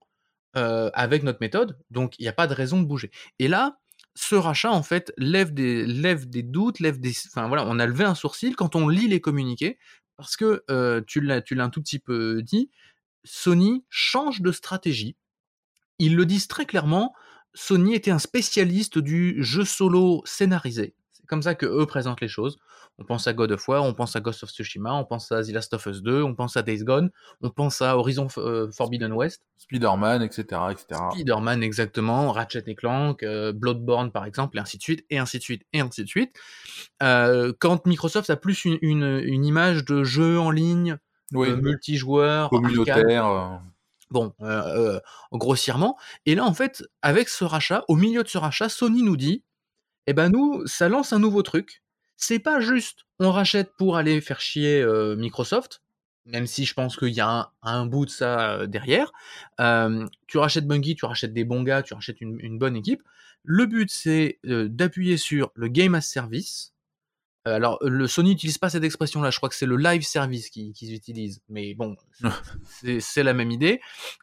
[0.57, 3.11] euh, avec notre méthode, donc il n'y a pas de raison de bouger.
[3.39, 3.79] Et là,
[4.15, 7.15] ce rachat, en fait, lève des, lève des doutes, lève des.
[7.27, 9.79] Enfin voilà, on a levé un sourcil quand on lit les communiqués,
[10.17, 12.71] parce que euh, tu l'as un tout petit peu dit,
[13.25, 15.17] Sony change de stratégie.
[15.99, 17.15] Ils le disent très clairement,
[17.55, 20.95] Sony était un spécialiste du jeu solo scénarisé.
[21.13, 22.59] C'est comme ça que eux présentent les choses.
[22.99, 25.43] On pense à God of War, on pense à Ghost of Tsushima, on pense à
[25.43, 27.11] The Last of Us 2, on pense à Days Gone,
[27.41, 29.43] on pense à Horizon euh, Forbidden West.
[29.57, 31.01] Spider-Man, etc., etc.
[31.13, 35.39] Spider-Man, exactement, Ratchet et Clank, euh, Bloodborne, par exemple, et ainsi de suite, et ainsi
[35.39, 36.37] de suite, et ainsi de suite.
[37.03, 40.99] Euh, quand Microsoft a plus une, une, image de jeu en ligne,
[41.33, 43.63] multijoueur, communautaire.
[44.13, 44.33] Bon,
[45.33, 45.97] grossièrement.
[46.27, 49.43] Et là, en fait, avec ce rachat, au milieu de ce rachat, Sony nous dit,
[50.07, 51.83] eh ben nous, ça lance un nouveau truc
[52.23, 55.83] c'est pas juste on rachète pour aller faire chier euh, Microsoft,
[56.25, 59.13] même si je pense qu'il y a un, bout de ça euh, derrière.
[59.61, 63.03] Euh, tu rachètes Bungie, tu rachètes des bons gars, tu rachètes une, bonne équipe.
[63.43, 66.72] Le but, c'est d'appuyer sur le game as service.
[67.45, 70.95] Alors, le Sony n'utilise pas cette expression-là, je crois que c'est le live service qu'ils
[70.95, 71.97] utilisent, mais bon,
[73.01, 73.81] c'est la même idée,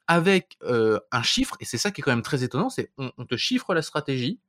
[0.08, 3.26] avec un chiffre, et c'est ça qui est quand même très étonnant, c'est on, on
[3.26, 4.40] te chiffre la stratégie,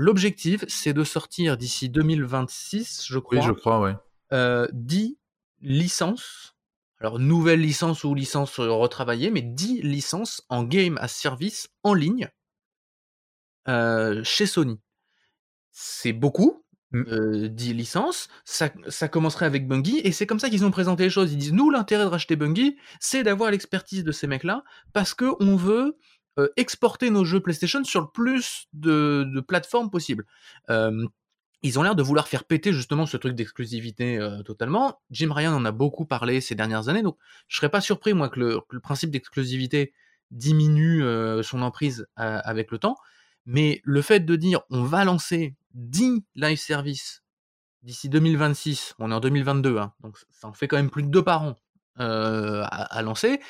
[0.00, 3.38] L'objectif, c'est de sortir d'ici 2026, je crois.
[3.38, 3.94] Oui, je crois, ouais.
[4.32, 5.18] Euh, 10
[5.60, 6.56] licences.
[7.00, 12.30] Alors, nouvelles licences ou licences retravaillées, mais 10 licences en game à service en ligne
[13.68, 14.80] euh, chez Sony.
[15.70, 16.59] C'est beaucoup.
[16.94, 18.28] Euh, 10 licences.
[18.44, 21.32] Ça, ça, commencerait avec Bungie, et c'est comme ça qu'ils ont présenté les choses.
[21.32, 25.56] Ils disent, nous, l'intérêt de racheter Bungie, c'est d'avoir l'expertise de ces mecs-là, parce qu'on
[25.56, 25.96] veut
[26.38, 30.24] euh, exporter nos jeux PlayStation sur le plus de, plateformes possible.
[31.62, 35.00] ils ont l'air de vouloir faire péter justement ce truc d'exclusivité euh, totalement.
[35.10, 38.28] Jim Ryan en a beaucoup parlé ces dernières années, donc je serais pas surpris moi
[38.28, 39.92] que le, principe d'exclusivité
[40.30, 42.96] diminue euh, son emprise avec le temps.
[43.46, 47.22] Mais le fait de dire on va lancer 10 live services
[47.82, 51.08] d'ici 2026, on est en 2022, hein, donc ça en fait quand même plus de
[51.08, 51.56] deux par an
[52.00, 53.40] à, lancer.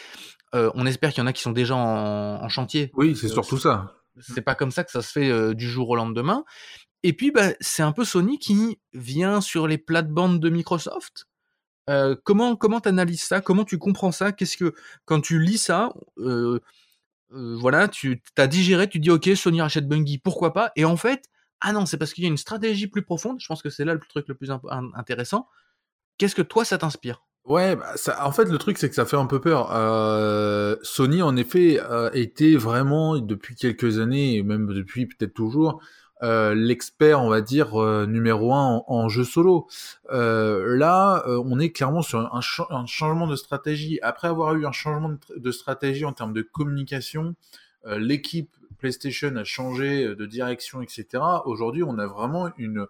[0.54, 2.90] Euh, on espère qu'il y en a qui sont déjà en, chantier.
[2.94, 3.94] Oui, c'est surtout ça.
[4.20, 6.44] C'est pas comme ça que ça se fait euh, du jour au lendemain.
[7.02, 11.26] Et puis, bah, c'est un peu Sony qui vient sur les plates-bandes de Microsoft.
[11.88, 13.40] Euh, comment comment t'analyses ça?
[13.40, 14.32] Comment tu comprends ça?
[14.32, 14.74] Qu'est-ce que
[15.06, 15.92] quand tu lis ça,
[17.30, 20.72] voilà, tu as digéré, tu dis ok, Sony rachète Bungie, pourquoi pas?
[20.76, 21.24] Et en fait,
[21.60, 23.38] ah non, c'est parce qu'il y a une stratégie plus profonde.
[23.40, 24.50] Je pense que c'est là le truc le plus
[24.94, 25.48] intéressant.
[26.18, 27.22] Qu'est-ce que toi ça t'inspire?
[27.44, 29.68] Ouais, bah, en fait, le truc, c'est que ça fait un peu peur.
[30.82, 31.80] Sony, en effet,
[32.12, 35.82] était vraiment, depuis quelques années, et même depuis peut-être toujours,
[36.22, 39.66] euh, l'expert, on va dire, euh, numéro un en, jeu solo.
[40.10, 43.98] Euh, là, euh, on est clairement sur un, changement de stratégie.
[44.02, 47.34] Après avoir eu un changement de, stratégie en termes de communication,
[47.96, 51.06] l'équipe PlayStation a changé de direction, etc.
[51.46, 52.86] Aujourd'hui, on a vraiment une,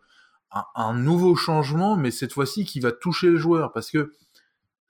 [0.52, 4.12] un, un nouveau changement, mais cette fois-ci qui va toucher le joueur, parce que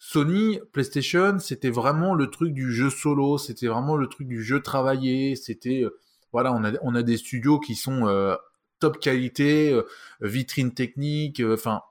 [0.03, 4.63] Sony, PlayStation, c'était vraiment le truc du jeu solo, c'était vraiment le truc du jeu
[4.63, 5.99] travaillé, c'était euh,
[6.33, 8.37] voilà, on a on a des studios qui sont euh,
[8.79, 9.87] top qualité, euh,
[10.21, 11.83] vitrine technique, enfin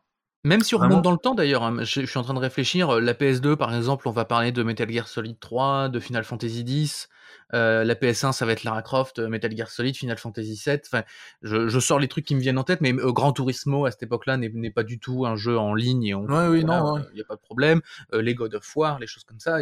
[0.46, 3.02] même si on remonte dans le temps d'ailleurs, hein, je, suis en train de réfléchir,
[3.02, 6.62] la PS2 par exemple, on va parler de Metal Gear Solid 3, de Final Fantasy
[6.62, 7.10] X,
[7.54, 11.04] euh, la PS1 ça va être Lara Croft, Metal Gear Solid, Final Fantasy 7, enfin
[11.42, 13.92] je, je, sors les trucs qui me viennent en tête, mais euh, Gran Turismo à
[13.92, 17.00] cette époque-là n'est pas du tout un jeu en ligne et on, ouais, oui, non,
[17.12, 17.82] il n'y a pas de problème,
[18.14, 19.62] euh, les God of War, les choses comme ça,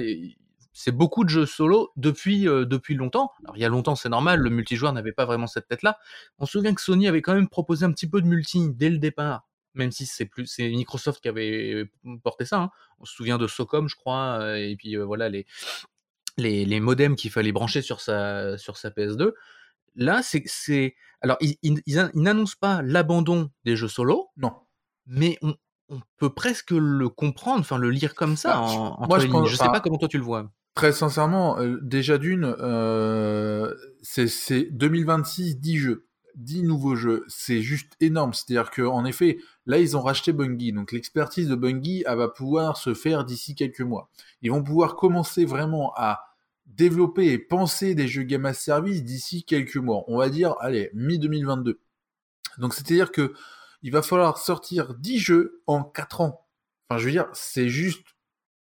[0.77, 3.31] c'est beaucoup de jeux solo depuis depuis longtemps.
[3.43, 5.97] Alors il y a longtemps, c'est normal, le multijoueur n'avait pas vraiment cette tête-là.
[6.37, 8.89] On se souvient que Sony avait quand même proposé un petit peu de multi dès
[8.89, 11.85] le départ même si c'est plus c'est Microsoft qui avait
[12.23, 12.59] porté ça.
[12.59, 12.71] Hein.
[12.99, 15.45] On se souvient de Socom, je crois, euh, et puis euh, voilà les,
[16.37, 19.33] les, les modems qu'il fallait brancher sur sa sur sa PS2.
[19.95, 24.53] Là, c'est alors ils, ils, n'annoncent pas l'abandon des jeux solo, non,
[25.07, 25.55] mais on,
[25.89, 28.49] on, peut presque le comprendre, enfin le lire comme ça.
[28.49, 30.51] Bah, en, moi, je, pense, je sais pas comment toi tu le vois.
[30.77, 32.55] Très sincèrement, euh, déjà d'une,
[34.03, 36.07] c'est 2026, 10 jeux.
[36.35, 38.35] 10 nouveaux jeux, c'est juste énorme.
[38.35, 42.27] C'est-à-dire que en effet, là ils ont racheté Bungie, donc l'expertise de Bungie elle va
[42.27, 44.11] pouvoir se faire d'ici quelques mois.
[44.43, 46.27] Ils vont pouvoir commencer vraiment à
[46.67, 50.03] développer et penser des jeux Game as Service d'ici quelques mois.
[50.05, 51.79] On va dire, allez, mi 2022.
[52.59, 53.33] Donc c'est-à-dire que
[53.81, 56.45] il va falloir sortir 10 jeux en 4 ans.
[56.87, 58.05] Enfin, je veux dire, c'est juste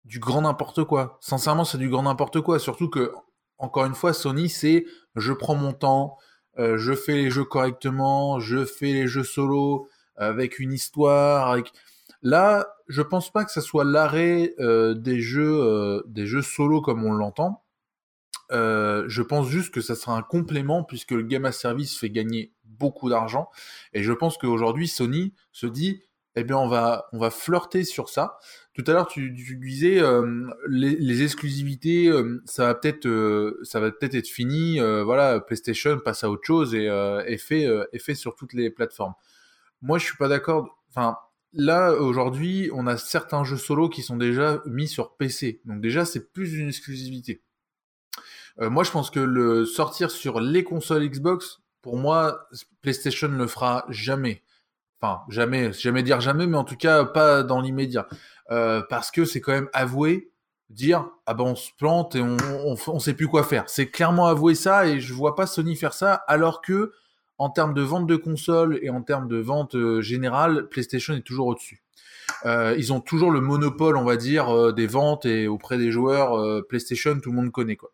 [0.08, 1.18] du grand n'importe quoi.
[1.22, 2.60] Sincèrement, c'est du grand n'importe quoi.
[2.60, 3.14] Surtout que,
[3.58, 6.18] encore une fois, Sony, c'est je prends mon temps,
[6.60, 11.52] euh, je fais les jeux correctement, je fais les jeux solo avec une histoire.
[11.52, 11.74] Avec...
[12.22, 16.82] Là, je pense pas que ça soit l'arrêt euh, des jeux, euh, des jeux solo
[16.82, 17.64] comme on l'entend.
[18.50, 22.54] je pense juste que ça sera un complément puisque le game as service fait gagner
[22.64, 23.50] beaucoup d'argent.
[23.94, 26.02] Et je pense qu'aujourd'hui, Sony se dit,
[26.36, 28.38] eh bien, on va, on va flirter sur ça.
[28.78, 33.90] Tout à l'heure, tu, disais euh, les, exclusivités, euh, ça va peut-être, euh, ça va
[33.90, 34.80] peut-être être fini.
[34.80, 39.16] voilà, PlayStation passe à autre chose et est fait, est fait sur toutes les plateformes.
[39.82, 40.78] Moi, je suis pas d'accord.
[40.90, 41.18] Enfin,
[41.54, 45.60] là aujourd'hui, on a certains jeux solo qui sont déjà mis sur PC.
[45.66, 47.42] Donc déjà, c'est plus une exclusivité.
[48.60, 52.48] moi, je pense que le sortir sur les consoles Xbox, pour moi,
[52.84, 54.44] PlayStation ne le fera jamais.
[55.00, 58.08] Enfin, jamais, jamais dire jamais, mais en tout cas pas dans l'immédiat.
[58.52, 60.32] Euh, parce que c'est quand même avouer,
[60.70, 62.38] dire ah ben on se plante et on,
[62.88, 63.66] on, sait plus quoi faire.
[63.68, 66.92] C'est clairement avouer ça et je vois pas Sony faire ça alors que
[67.38, 71.22] en termes de vente de consoles et en termes de vente euh, générale, PlayStation est
[71.22, 71.84] toujours au-dessus.
[72.46, 75.92] Euh, ils ont toujours le monopole, on va dire, euh, des ventes et auprès des
[75.92, 77.92] joueurs PlayStation, tout le monde connaît quoi.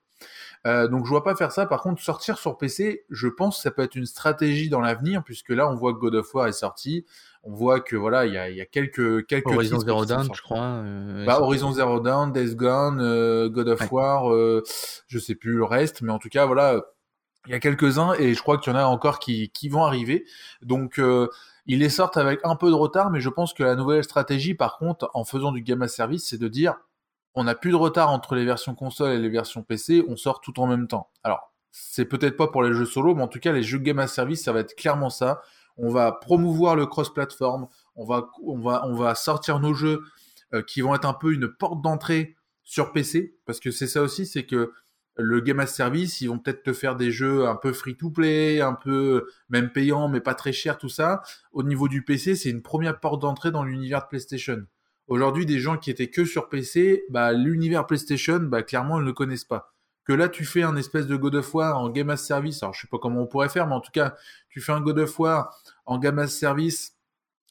[0.66, 1.66] Donc je vois pas faire ça.
[1.66, 5.22] Par contre, sortir sur PC, je pense que ça peut être une stratégie dans l'avenir,
[5.26, 7.06] puisque là, on voit que God of War est sorti.
[7.46, 10.42] On voit que voilà, il y a, y a, quelques quelques Horizon Zero Dawn, je
[10.42, 10.62] crois.
[10.62, 14.64] Euh, bah, Horizon Zero Dawn, Death Gone, euh, God of War, euh,
[15.08, 16.82] je sais plus le reste, mais en tout cas voilà,
[17.48, 19.68] il y a quelques uns et je crois qu'il y en a encore qui qui
[19.68, 20.26] vont arriver.
[20.62, 21.02] Donc
[21.66, 24.54] ils les sortent avec un peu de retard, mais je pense que la nouvelle stratégie,
[24.54, 26.76] par contre, en faisant du game as service, c'est de dire
[27.36, 30.40] on n'a plus de retard entre les versions console et les versions PC, on sort
[30.42, 31.10] tout en même temps.
[31.24, 34.00] Alors, c'est peut-être pas pour les jeux solo, mais en tout cas, les jeux game
[34.00, 35.42] as service, ça va être clairement ça.
[35.78, 40.02] On va promouvoir le cross-platform, on va, sortir nos jeux
[40.54, 44.02] euh, qui vont être un peu une porte d'entrée sur PC, parce que c'est ça
[44.02, 44.72] aussi, c'est que
[45.16, 48.74] le game as service, ils vont peut-être te faire des jeux un peu free-to-play, un
[48.74, 51.22] peu même payants, mais pas très chers, tout ça.
[51.52, 54.66] Au niveau du PC, c'est une première porte d'entrée dans l'univers de PlayStation.
[55.08, 59.08] Aujourd'hui, des gens qui étaient que sur PC, bah, l'univers PlayStation, bah, clairement, ils ne
[59.08, 59.73] le connaissent pas.
[60.06, 62.74] Que là, tu fais un espèce de God of War en Game as Service, alors
[62.74, 64.16] je sais pas comment on pourrait faire, mais en tout cas,
[64.50, 66.98] tu fais un God of War en Game as Service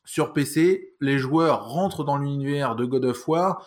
[0.05, 3.67] sur PC, les joueurs rentrent dans l'univers de God of War,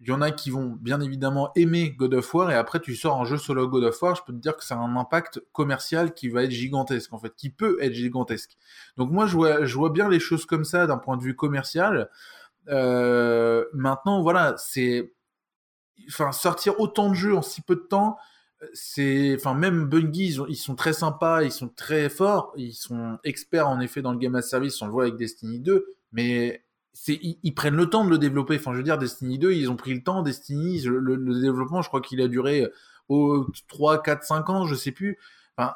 [0.00, 2.94] il y en a qui vont bien évidemment aimer God of War, et après tu
[2.94, 4.96] sors un jeu solo God of War, je peux te dire que ça a un
[4.96, 8.56] impact commercial qui va être gigantesque, en fait, qui peut être gigantesque.
[8.96, 9.36] Donc moi, je
[9.76, 12.10] vois, bien les choses comme ça d'un point de vue commercial.
[12.68, 15.14] Euh, maintenant, voilà, c'est,
[16.08, 18.16] enfin, sortir autant de jeux en si peu de temps,
[18.72, 23.68] c'est, enfin, même Bungie, ils, sont très sympas, ils sont très forts, ils sont experts
[23.68, 27.20] en effet dans le game as service, on le voit avec Destiny 2, mais c'est,
[27.42, 28.56] ils, prennent le temps de le développer.
[28.56, 30.22] Enfin, je veux dire, Destiny 2, ils ont pris le temps.
[30.22, 32.66] Destiny, le, développement, je crois qu'il a duré
[33.08, 35.18] au 3, 4, 5 ans, je sais plus.
[35.56, 35.74] Enfin,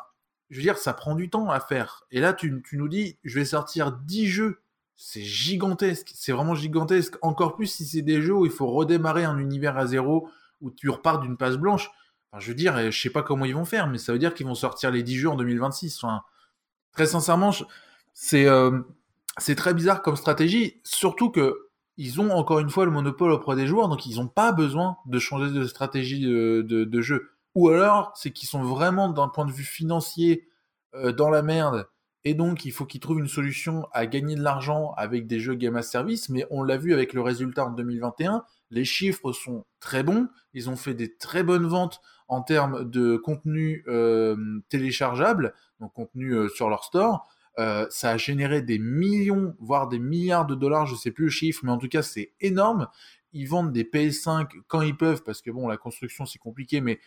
[0.48, 2.04] je veux dire, ça prend du temps à faire.
[2.10, 4.62] Et là, tu, tu nous dis, je vais sortir 10 jeux
[5.02, 7.16] c'est gigantesque, c'est vraiment gigantesque.
[7.22, 10.28] Encore plus si c'est des jeux où il faut redémarrer un univers à zéro,
[10.60, 11.90] où tu repars d'une passe blanche.
[12.30, 14.34] Enfin, je veux dire, je sais pas comment ils vont faire, mais ça veut dire
[14.34, 16.04] qu'ils vont sortir les 10 jeux en 2026.
[16.04, 16.20] Enfin,
[16.92, 17.50] très sincèrement,
[18.12, 18.78] c'est euh,
[19.38, 23.56] c'est très bizarre comme stratégie, surtout que ils ont encore une fois le monopole auprès
[23.56, 27.30] des joueurs, donc ils n'ont pas besoin de changer de stratégie de, de, jeu.
[27.54, 30.46] Ou alors, c'est qu'ils sont vraiment d'un point de vue financier
[30.94, 31.88] euh, dans la merde
[32.24, 35.54] et donc, il faut qu'ils trouvent une solution à gagner de l'argent avec des jeux
[35.54, 39.64] game as service, mais on l'a vu avec le résultat en 2021, les chiffres sont
[39.80, 45.54] très bons, ils ont fait des très bonnes ventes en termes de contenu euh, téléchargeable,
[45.80, 47.26] donc contenu euh, sur leur store.
[47.58, 51.30] Euh, ça a généré des millions, voire des milliards de dollars, je sais plus le
[51.30, 52.86] chiffre, mais en tout cas c'est énorme.
[53.32, 57.00] Ils vendent des PS5 quand ils peuvent, parce que bon, la construction c'est compliqué, mais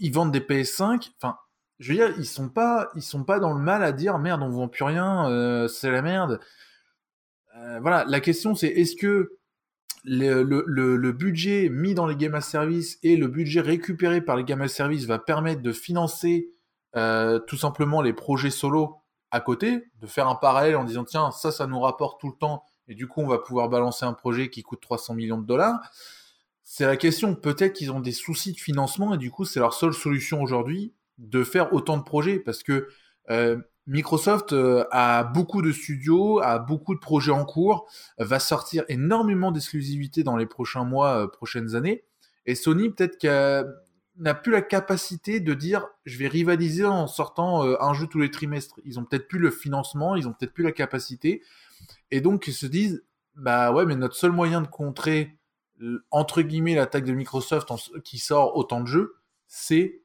[0.00, 1.12] ils vendent des PS5.
[1.20, 1.36] Enfin,
[1.78, 4.42] je veux dire, ils sont pas, ils sont pas dans le mal à dire merde,
[4.42, 6.40] on vend plus rien, euh, c'est la merde.
[7.56, 9.38] Euh, voilà, la question c'est est-ce que
[10.04, 14.62] le, budget mis dans les games as service et le budget récupéré par les games
[14.62, 16.50] as service va permettre de financer
[16.96, 18.96] euh, tout simplement les projets solo
[19.30, 22.36] à côté, de faire un parallèle en disant tiens ça ça nous rapporte tout le
[22.38, 25.46] temps et du coup on va pouvoir balancer un projet qui coûte 300 millions de
[25.46, 25.80] dollars.
[26.62, 27.34] C'est la question.
[27.34, 30.94] Peut-être qu'ils ont des soucis de financement et du coup c'est leur seule solution aujourd'hui
[31.18, 32.88] de faire autant de projets parce que
[33.30, 38.84] euh, Microsoft euh, a beaucoup de studios, a beaucoup de projets en cours, va sortir
[38.88, 42.04] énormément d'exclusivités dans les prochains mois, euh, prochaines années.
[42.46, 43.24] Et Sony peut-être
[44.18, 48.30] n'a plus la capacité de dire je vais rivaliser en sortant un jeu tous les
[48.30, 48.78] trimestres.
[48.84, 51.42] Ils ont peut-être plus le financement, ils ont peut-être plus la capacité.
[52.12, 55.36] Et donc ils se disent bah ouais mais notre seul moyen de contrer
[56.12, 57.68] entre guillemets l'attaque de Microsoft
[58.04, 59.16] qui sort autant de jeux,
[59.48, 60.02] c'est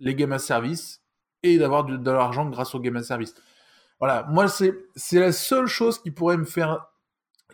[0.00, 1.02] les game as service
[1.42, 3.34] et d'avoir de, l'argent grâce au game as service.
[3.98, 4.74] Voilà, moi c'est
[5.12, 6.86] la seule chose qui pourrait me faire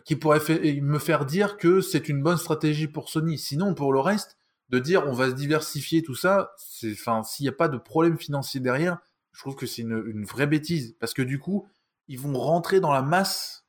[0.05, 0.39] qui pourrait
[0.81, 3.37] me faire dire que c'est une bonne stratégie pour Sony.
[3.37, 4.37] Sinon pour le reste,
[4.69, 6.95] de dire on va se diversifier tout ça, s'il
[7.41, 8.99] n'y a pas de problème financier derrière,
[9.33, 11.67] je trouve que c'est une, vraie bêtise parce que du coup
[12.07, 13.65] ils vont rentrer dans la masse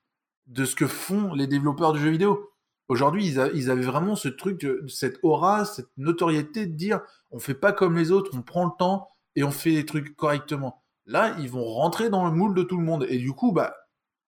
[0.47, 2.53] de ce que font les développeurs de jeux vidéo.
[2.89, 7.73] Aujourd'hui, ils, avaient vraiment ce truc, cette aura, cette notoriété de dire on fait pas
[7.73, 10.83] comme les autres, on prend le temps et on fait les trucs correctement.
[11.05, 13.07] Là, ils vont rentrer dans le moule de tout le monde.
[13.09, 13.75] Et du coup, bah,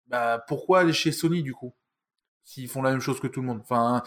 [0.07, 1.73] bah pourquoi aller chez Sony du coup
[2.43, 3.59] S'ils font la même chose que tout le monde?
[3.61, 4.03] Enfin,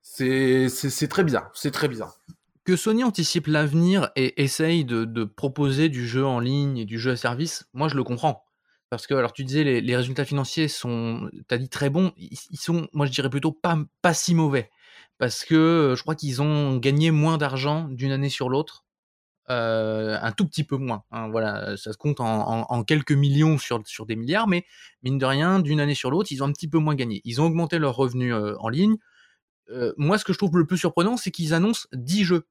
[0.00, 0.68] c'est
[1.08, 1.50] très bizarre.
[1.52, 2.18] C'est très bizarre.
[2.64, 7.12] Que Sony anticipe l'avenir et essaye de, proposer du jeu en ligne et du jeu
[7.12, 8.45] à service, moi je le comprends.
[8.90, 12.12] Parce que, alors tu disais, les, les résultats financiers sont, tu as dit très bons,
[12.16, 14.70] ils, ils, sont, moi je dirais plutôt pas, pas si mauvais.
[15.18, 18.86] Parce que je crois qu'ils ont gagné moins d'argent d'une année sur l'autre
[19.48, 21.04] euh, un tout petit peu moins.
[21.12, 24.64] Hein, voilà, ça se compte en, en, en, quelques millions sur, sur des milliards, mais
[25.02, 27.20] mine de rien, d'une année sur l'autre, ils ont un petit peu moins gagné.
[27.24, 28.96] Ils ont augmenté leurs revenus euh, en ligne.
[29.70, 32.46] Euh, moi, ce que je trouve le plus surprenant, c'est qu'ils annoncent 10 jeux.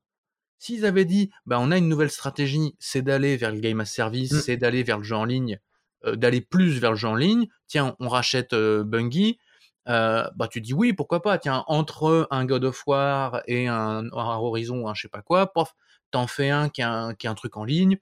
[0.58, 3.86] S'ils avaient dit, bah, on a une nouvelle stratégie, c'est d'aller vers le game as
[3.86, 4.40] service, mmh.
[4.40, 5.65] c'est d'aller vers le jeu en ligne, euh,
[6.14, 7.48] d'aller plus vers le jeu en ligne.
[7.68, 9.40] Tiens, on rachète euh, Bungie.
[9.88, 11.38] Euh, bah tu dis oui, pourquoi pas?
[11.38, 15.54] Tiens, entre un God of War et un, un Horizon, un je sais pas quoi,
[15.54, 15.76] pof,
[16.12, 18.00] t'en fais un qui est un, qui un truc en ligne,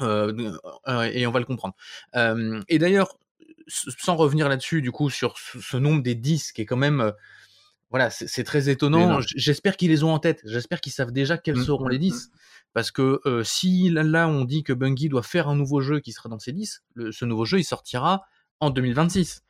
[0.00, 0.52] euh,
[0.86, 1.74] euh, et on va le comprendre.
[2.14, 3.16] Euh, et d'ailleurs,
[3.66, 7.12] sans revenir là-dessus, du coup, sur ce nombre des 10 qui est quand même...
[7.90, 9.20] voilà, c'est très étonnant.
[9.34, 10.40] J'espère qu'ils les ont en tête.
[10.44, 12.30] J'espère qu'ils savent déjà quels mmh, seront mmh, les 10.
[12.74, 16.00] Parce que euh, si là, là, on dit que Bungie doit faire un nouveau jeu
[16.00, 18.22] qui sera dans ces 10, le, ce nouveau jeu, il sortira
[18.60, 19.42] en 2026.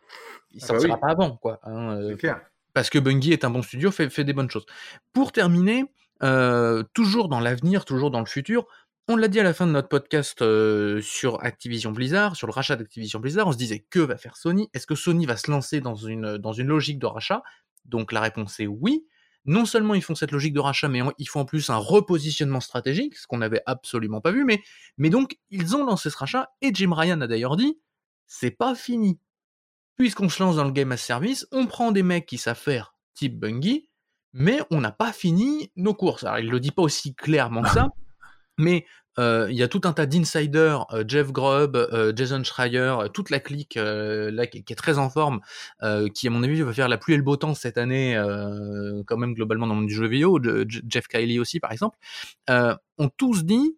[0.52, 1.16] Il sortira ah bah oui.
[1.16, 1.60] pas avant, quoi.
[1.62, 2.40] Hein, euh, clair.
[2.74, 4.66] Parce que Bungie est un bon studio, fait, fait des bonnes choses.
[5.12, 5.84] Pour terminer,
[6.22, 8.66] euh, toujours dans l'avenir, toujours dans le futur.
[9.08, 12.52] On l'a dit à la fin de notre podcast euh, sur Activision Blizzard, sur le
[12.52, 14.68] rachat d'Activision Blizzard, on se disait que va faire Sony?
[14.74, 17.42] Est-ce que Sony va se lancer dans une, dans une logique de rachat?
[17.86, 19.06] Donc la réponse est oui.
[19.44, 22.60] Non seulement ils font cette logique de rachat, mais ils font en plus un repositionnement
[22.60, 24.62] stratégique, ce qu'on n'avait absolument pas vu, mais,
[24.98, 27.78] mais donc ils ont lancé ce rachat, et Jim Ryan a d'ailleurs dit,
[28.26, 29.18] c'est pas fini.
[29.96, 32.94] Puisqu'on se lance dans le game as service, on prend des mecs qui savent faire
[33.14, 33.88] type Bungie,
[34.32, 36.24] mais on n'a pas fini nos courses.
[36.24, 37.88] Alors, il le dit pas aussi clairement que ça,
[38.58, 38.86] mais
[39.18, 43.40] il y a tout un tas d'insiders, euh, Jeff Grubb, euh, Jason Schreier, toute la
[43.40, 45.40] clique là qui, est très en forme,
[46.14, 48.14] qui à mon avis va faire la pluie et le beau temps cette année,
[49.06, 50.38] quand même globalement dans le monde du jeu vidéo.
[50.88, 51.98] Jeff Kiley aussi par exemple,
[52.48, 53.76] ont tous dit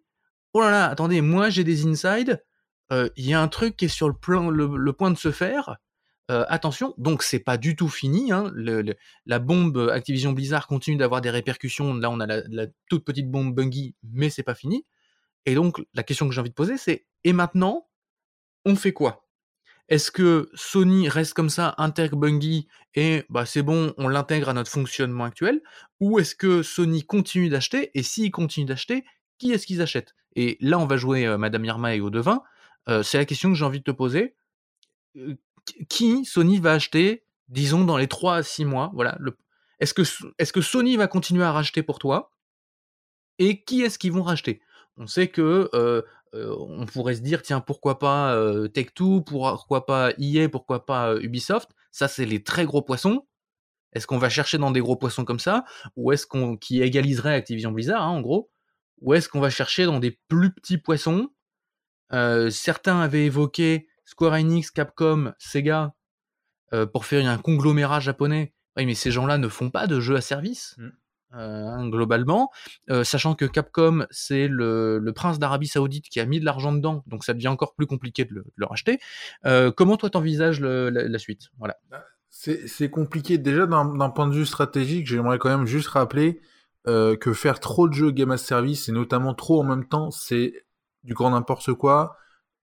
[0.53, 2.43] oh là là, attendez, moi j'ai des insides,
[2.91, 5.77] il y a un truc qui est sur le, point de se faire.
[6.29, 8.31] Euh, attention, donc c'est pas du tout fini.
[8.31, 8.53] Hein,
[9.25, 11.93] la bombe Activision Blizzard continue d'avoir des répercussions.
[11.95, 14.85] Là, on a la, la toute petite bombe Bungie, mais c'est pas fini.
[15.45, 17.87] Et donc, la question que j'ai envie de poser, c'est et maintenant,
[18.65, 19.27] on fait quoi?
[19.89, 24.53] Est-ce que Sony reste comme ça, intègre Bungie et bah c'est bon, on l'intègre à
[24.53, 25.61] notre fonctionnement actuel?
[25.99, 29.03] Ou est-ce que Sony continue d'acheter Et s'ils continuent d'acheter,
[29.37, 30.15] qui est-ce qu'ils achètent?
[30.35, 32.41] Et là, on va jouer euh, Madame Irma et au devin.
[32.87, 34.35] Euh, c'est la question que j'ai envie de te poser.
[35.89, 38.91] Qui Sony va acheter, disons, dans les 3 à 6 mois?
[38.93, 39.17] Voilà.
[39.79, 40.03] Est-ce que,
[40.37, 42.31] est que Sony va continuer à racheter pour toi?
[43.39, 44.61] Et qui est-ce qu'ils vont racheter?
[44.97, 45.69] On sait que
[46.33, 51.71] on pourrait se dire, tiens, pourquoi pas euh, Tech2, pourquoi pas EA, pourquoi pas Ubisoft?
[51.91, 53.27] Ça, c'est les très gros poissons.
[53.93, 55.65] Est-ce qu'on va chercher dans des gros poissons comme ça?
[55.97, 58.49] Ou est-ce qu'on qui égaliserait Activision Blizzard, hein, en gros?
[59.01, 61.29] Ou est-ce qu'on va chercher dans des plus petits poissons?
[62.49, 65.93] Certains avaient évoqué Square Enix, Capcom, Sega,
[66.93, 68.53] pour faire un conglomérat japonais.
[68.77, 70.89] Oui, mais ces gens-là ne font pas de jeux à service, mm.
[71.33, 72.51] Euh, globalement.
[72.89, 77.03] Euh, sachant que Capcom, c'est le, prince d'Arabie Saoudite qui a mis de l'argent dedans,
[77.07, 78.99] donc ça devient encore plus compliqué de le, racheter.
[79.45, 81.49] Euh, comment toi t'envisages la, la, suite?
[81.57, 81.77] Voilà.
[81.89, 83.37] Bah, c'est compliqué.
[83.37, 86.41] Déjà, d'un point de vue stratégique, j'aimerais quand même juste rappeler
[86.85, 90.65] que faire trop de jeux game as service, et notamment trop en même temps, c'est
[91.03, 92.17] du grand n'importe quoi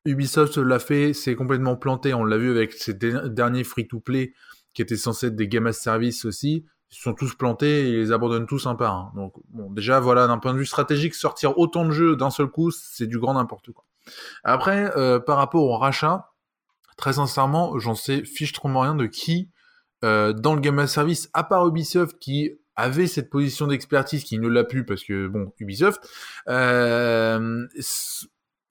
[0.05, 2.15] Ubisoft l'a fait, c'est complètement planté.
[2.15, 4.33] On l'a vu avec ces derniers free-to-play
[4.75, 6.65] qui étaient censés être des game as service aussi.
[6.91, 9.13] Ils sont tous plantés et ils les abandonnent tous un par un.
[9.15, 12.47] Donc, bon, déjà, voilà, d'un point de vue stratégique, sortir autant de jeux d'un seul
[12.47, 13.85] coup, c'est du grand n'importe quoi.
[14.43, 16.31] Après, euh, par rapport au rachat,
[16.97, 19.51] très sincèrement, j'en sais fiche trop rien de qui,
[20.05, 24.39] euh, dans le game as service, à part Ubisoft qui avait cette position d'expertise qui
[24.39, 26.01] ne l'a plus parce que, bon, Ubisoft,
[26.49, 27.67] euh,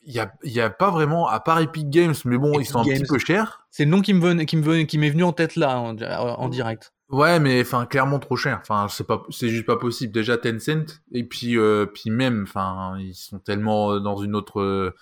[0.01, 2.72] il y a, y a pas vraiment, à part Epic Games, mais bon, Epic ils
[2.72, 2.95] sont Games.
[2.95, 3.68] un petit peu chers.
[3.70, 5.78] C'est le nom qui me venait, qui me venait, qui m'est venu en tête là,
[5.78, 6.93] en, en direct.
[7.10, 8.60] Ouais, mais enfin clairement trop cher.
[8.62, 10.12] Enfin, c'est pas, c'est juste pas possible.
[10.12, 14.60] Déjà Tencent et puis euh, puis même, enfin, ils sont tellement euh, dans une autre.
[14.60, 14.93] euh,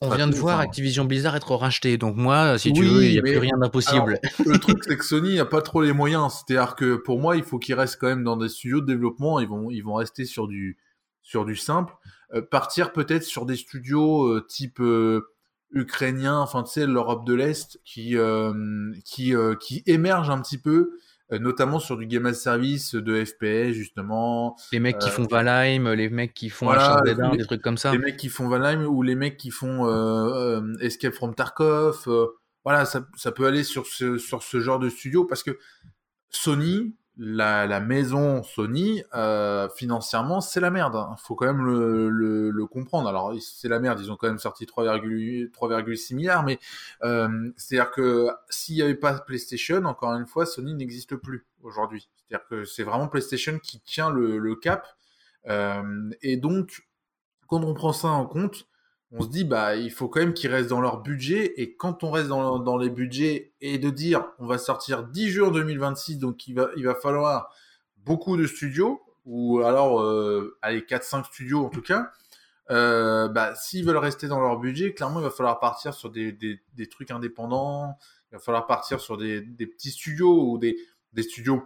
[0.00, 0.64] On vient de voir enfin.
[0.64, 3.40] Activision Blizzard être racheté, donc moi, si tu Oui, veux, il n'y a mais- plus
[3.40, 4.20] rien d'impossible.
[4.46, 6.44] Le truc, c'est que Sony n'a pas trop les moyens.
[6.46, 9.40] C'est-à-dire que pour moi, il faut qu'ils restent quand même dans des studios de développement.
[9.40, 10.78] Ils vont, ils vont rester sur du,
[11.22, 11.92] sur du simple.
[12.34, 15.22] Euh, partir peut-être sur des studios euh, type euh,
[15.72, 20.58] ukrainien, enfin tu sais, l'Europe de l'Est, qui, euh, qui, euh, qui émergent un petit
[20.58, 20.92] peu,
[21.30, 24.56] notamment sur du game as service de FPS justement.
[24.72, 27.44] Les mecs qui Euh, font Valheim, les mecs qui font voilà, Uncharted 1, les- des
[27.44, 27.92] trucs comme ça.
[27.92, 32.04] Les mecs qui font Valheim ou les mecs qui font euh, euh, Escape from Tarkov,
[32.06, 32.26] euh,
[32.64, 35.58] voilà, ça, ça peut aller sur ce, sur ce genre de studio parce que
[36.30, 40.96] Sony, la, maison Sony, euh, financièrement, c'est la merde.
[41.10, 43.08] Il faut quand même le, comprendre.
[43.08, 46.58] Alors, c'est la merde, ils ont quand même sorti 3,8 3,6 milliards, mais
[47.02, 52.08] euh, c'est-à-dire que s'il n'y avait pas PlayStation, encore une fois, Sony n'existe plus aujourd'hui.
[52.28, 54.86] C'est-à-dire que c'est vraiment PlayStation qui tient le, le cap.
[55.48, 56.86] Euh, et donc,
[57.48, 58.68] quand on prend ça en compte,
[59.10, 61.60] on se dit bah il faut quand même qu'ils restent dans leur budget.
[61.60, 65.46] Et quand on reste dans, les budgets et de dire on va sortir 10 jeux
[65.46, 67.50] en 2026 donc il va falloir
[68.04, 72.10] beaucoup de studios ou alors euh, allez 4 5 studios en tout cas
[72.70, 76.32] euh, bah s'ils veulent rester dans leur budget clairement il va falloir partir sur des,
[76.32, 77.96] des, des trucs indépendants.
[78.30, 80.76] Il va falloir partir sur des, des petits studios ou des,
[81.14, 81.62] des studios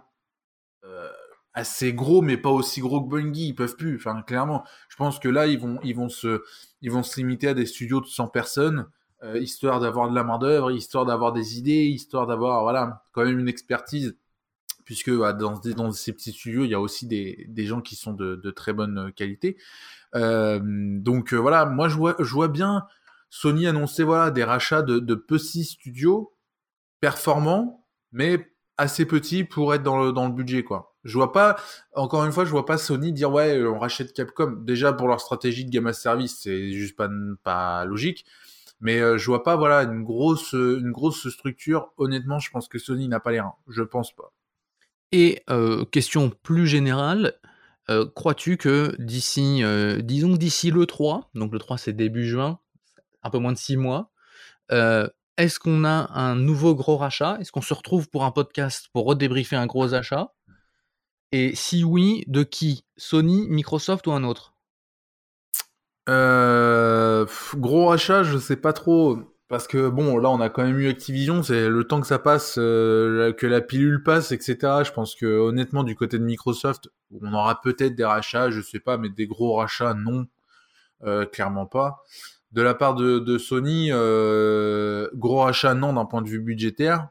[0.85, 1.11] euh,
[1.53, 4.63] assez gros mais pas aussi gros que Bungie ils peuvent plus enfin clairement.
[4.89, 6.41] Je pense que là ils vont ils vont se
[6.81, 8.87] ils vont se limiter à des studios de 100 personnes
[9.23, 13.23] euh, histoire d'avoir de la main d'œuvre histoire d'avoir des idées histoire d'avoir voilà quand
[13.23, 14.15] même une expertise
[14.85, 18.13] puisque bah, dans, ces petits studios il y a aussi des, des gens qui sont
[18.13, 19.57] de, de très bonne qualité.
[20.15, 22.85] Euh, donc euh, voilà moi je vois je vois bien
[23.29, 26.35] Sony annoncer voilà des rachats de, de petits studios
[26.99, 31.57] performants mais assez petits pour être dans le, dans le budget quoi je vois pas,
[31.95, 34.55] encore une fois, je vois pas Sony dire ouais, on rachète Capcom.
[34.61, 37.09] Déjà pour leur stratégie de game as service, c'est juste pas
[37.43, 38.25] pas logique.
[38.79, 41.91] Mais euh, je vois pas voilà une grosse une grosse structure.
[41.97, 43.55] Honnêtement, je pense que Sony n'a pas les reins.
[43.67, 44.31] Je pense pas.
[45.11, 47.33] Et euh, question plus générale,
[47.89, 52.59] euh, crois-tu que d'ici, euh, disons d'ici le 3, donc le 3 c'est début juin,
[53.21, 54.11] un peu moins de 6 mois,
[55.37, 57.37] est-ce qu'on a un nouveau gros rachat?
[57.39, 60.33] Est-ce qu'on se retrouve pour un podcast pour redébriefer un gros achat?
[61.31, 62.85] Et si oui, de qui?
[62.97, 64.53] Sony, Microsoft ou un autre?
[66.09, 67.25] Euh,
[67.55, 69.17] gros rachat, je sais pas trop.
[69.47, 71.43] Parce que bon, là, on a quand même eu Activision.
[71.43, 74.83] C'est le temps que ça passe, euh, que la pilule passe, etc.
[74.83, 76.89] Je pense que honnêtement, du côté de Microsoft,
[77.21, 80.25] on aura peut-être des rachats, je sais pas, mais des gros rachats, non,
[81.03, 82.03] Euh, clairement pas.
[82.53, 87.09] De la part de, de Sony, euh, gros rachat, non, d'un point de vue budgétaire.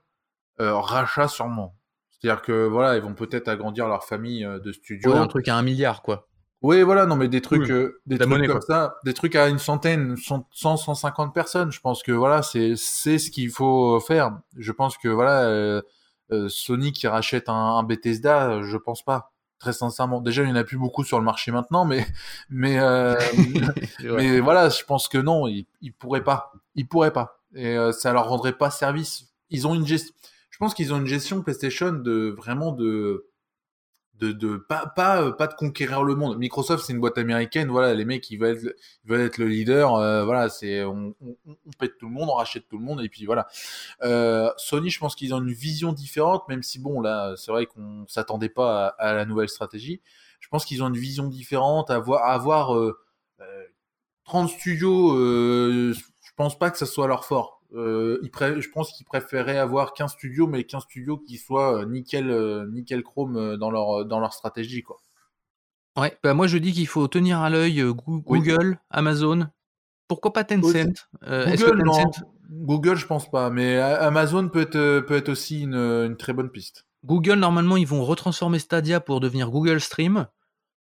[0.60, 1.74] Euh, rachat, sûrement.
[2.10, 5.12] C'est-à-dire que voilà, ils vont peut-être agrandir leur famille euh, de studios.
[5.12, 6.28] Ouais, un truc à un milliard, quoi.
[6.62, 7.72] Oui, voilà, non, mais des trucs, Oui.
[7.72, 8.66] euh, des trucs monnaie, comme quoi.
[8.76, 11.72] ça, des trucs à une centaine, cent- 100, 150 personnes.
[11.72, 14.38] Je pense que voilà, c'est c'est ce qu'il faut faire.
[14.56, 15.82] Je pense que voilà,
[16.46, 19.31] Sony qui rachète un, un Bethesda, je pense pas.
[19.62, 20.20] Très sincèrement.
[20.20, 22.04] Déjà, il y en a plus beaucoup sur le marché maintenant, mais
[22.50, 23.14] mais euh,
[24.02, 26.52] mais voilà, je pense que non, ils, ils pourraient pas.
[26.74, 27.38] Ils pourraient pas.
[27.54, 29.28] Et euh, ça leur rendrait pas service.
[29.50, 30.12] Ils ont une gestion.
[30.50, 33.28] Je pense qu'ils ont une gestion PlayStation de vraiment de
[34.24, 36.38] de, pas pas euh, pas de conquérir le monde.
[36.38, 38.74] Microsoft c'est une boîte américaine, voilà, les mecs ils veulent
[39.10, 41.14] être, le leader, euh, voilà, c'est on,
[41.78, 43.46] pète tout le monde, on rachète tout le monde et puis voilà.
[44.02, 47.66] Euh, Sony, je pense qu'ils ont une vision différente, même si bon là, c'est vrai
[47.66, 50.00] qu'on s'attendait pas à, la nouvelle stratégie.
[50.40, 52.98] Je pense qu'ils ont une vision différente, avoir, avoir euh,
[53.40, 53.64] euh,
[54.24, 57.61] 30 studios, je pense pas que ça soit leur fort.
[57.74, 62.30] Euh, je pense qu'ils préféraient avoir 15 studios, mais 15 studios qui soient euh, nickel,
[62.30, 64.98] euh, nickel chrome dans leur, dans leur stratégie, quoi.
[65.98, 68.22] Ouais, bah moi je dis qu'il faut tenir à l'œil Oui.
[68.24, 69.48] Google, Amazon.
[70.08, 71.06] Pourquoi pas Tencent.
[71.24, 72.10] Euh, que Google, non.
[72.50, 76.50] Google, je pense pas, mais Amazon peut être, peut être aussi une, une très bonne
[76.50, 76.86] piste.
[77.04, 80.26] Google, normalement, ils vont retransformer Stadia pour devenir Google Stream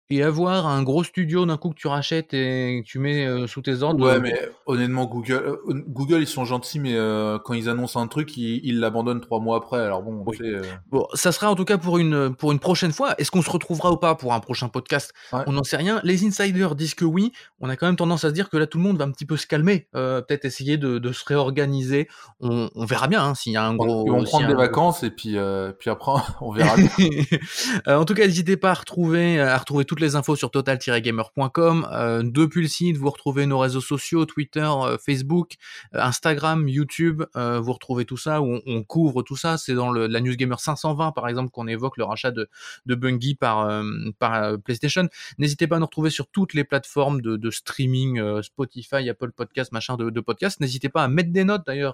[0.09, 3.47] et avoir un gros studio d'un coup que tu rachètes et que tu mets euh,
[3.47, 4.05] sous tes ordres.
[4.05, 7.99] Ouais, Euh, mais honnêtement, Google, euh, Google, ils sont gentils, mais euh, quand ils annoncent
[7.99, 9.79] un truc, ils l'abandonnent trois mois après.
[9.79, 10.37] Alors bon, Oui.
[10.41, 13.15] euh, Bon, ça sera en tout cas pour une, pour une prochaine fois.
[13.17, 15.13] Est-ce qu'on se retrouvera ou pas pour un prochain podcast?
[15.31, 15.39] Ouais.
[15.47, 15.99] On n'en sait rien.
[16.03, 17.31] Les insiders disent que oui.
[17.59, 19.11] On a quand même tendance à se dire que là, tout le monde va un
[19.11, 19.87] petit peu se calmer.
[19.95, 22.07] Euh, Peut-être essayer de, de se réorganiser.
[22.39, 24.03] On, on verra bien hein, s'il y a un gros.
[24.05, 26.75] ils vont y prendre des un vacances et puis, euh, puis après, on verra.
[26.75, 26.89] bien.
[27.87, 30.49] Euh, en tout cas, n'hésitez pas à retrouver, à retrouver tout toutes les infos sur
[30.49, 31.87] total-gamer.com.
[31.91, 35.53] Euh, depuis le site, vous retrouvez nos réseaux sociaux, Twitter, euh, Facebook,
[35.93, 37.21] euh, Instagram, YouTube.
[37.35, 39.59] vous retrouvez tout ça, où on, couvre tout ça.
[39.59, 42.49] C'est dans le, la News Gamer 520, par exemple, qu'on évoque le rachat de,
[42.87, 43.83] de Bungie par,
[44.17, 45.07] par PlayStation.
[45.37, 49.71] N'hésitez pas à nous retrouver sur toutes les plateformes de, de streaming, Spotify, Apple Podcast,
[49.73, 50.59] machin de, de podcast.
[50.59, 51.93] N'hésitez pas à mettre des notes d'ailleurs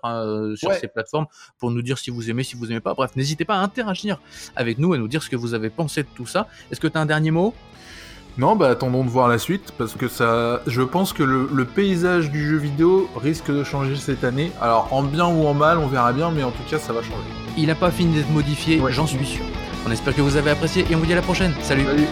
[0.56, 1.26] sur ces plateformes
[1.58, 2.94] pour nous dire si vous aimez, si vous aimez pas.
[2.94, 4.22] Bref, n'hésitez pas à interagir
[4.56, 6.48] avec nous, à nous dire ce que vous avez pensé de tout ça.
[6.72, 7.54] Est-ce que tu as un dernier mot?
[8.40, 12.32] Non, bah attendons de voir la suite parce que ça, je pense que le, paysage
[12.32, 14.54] du jeu vidéo risque de changer cette année.
[14.62, 17.02] Alors en bien ou en mal, on verra bien, mais en tout cas, ça va
[17.02, 17.18] changer.
[17.58, 19.44] Il n'a pas fini d'être modifié, j'en suis sûr.
[19.86, 21.54] On espère que vous avez apprécié et on vous dit à la prochaine.
[21.62, 21.84] Salut.
[21.84, 22.08] Salut.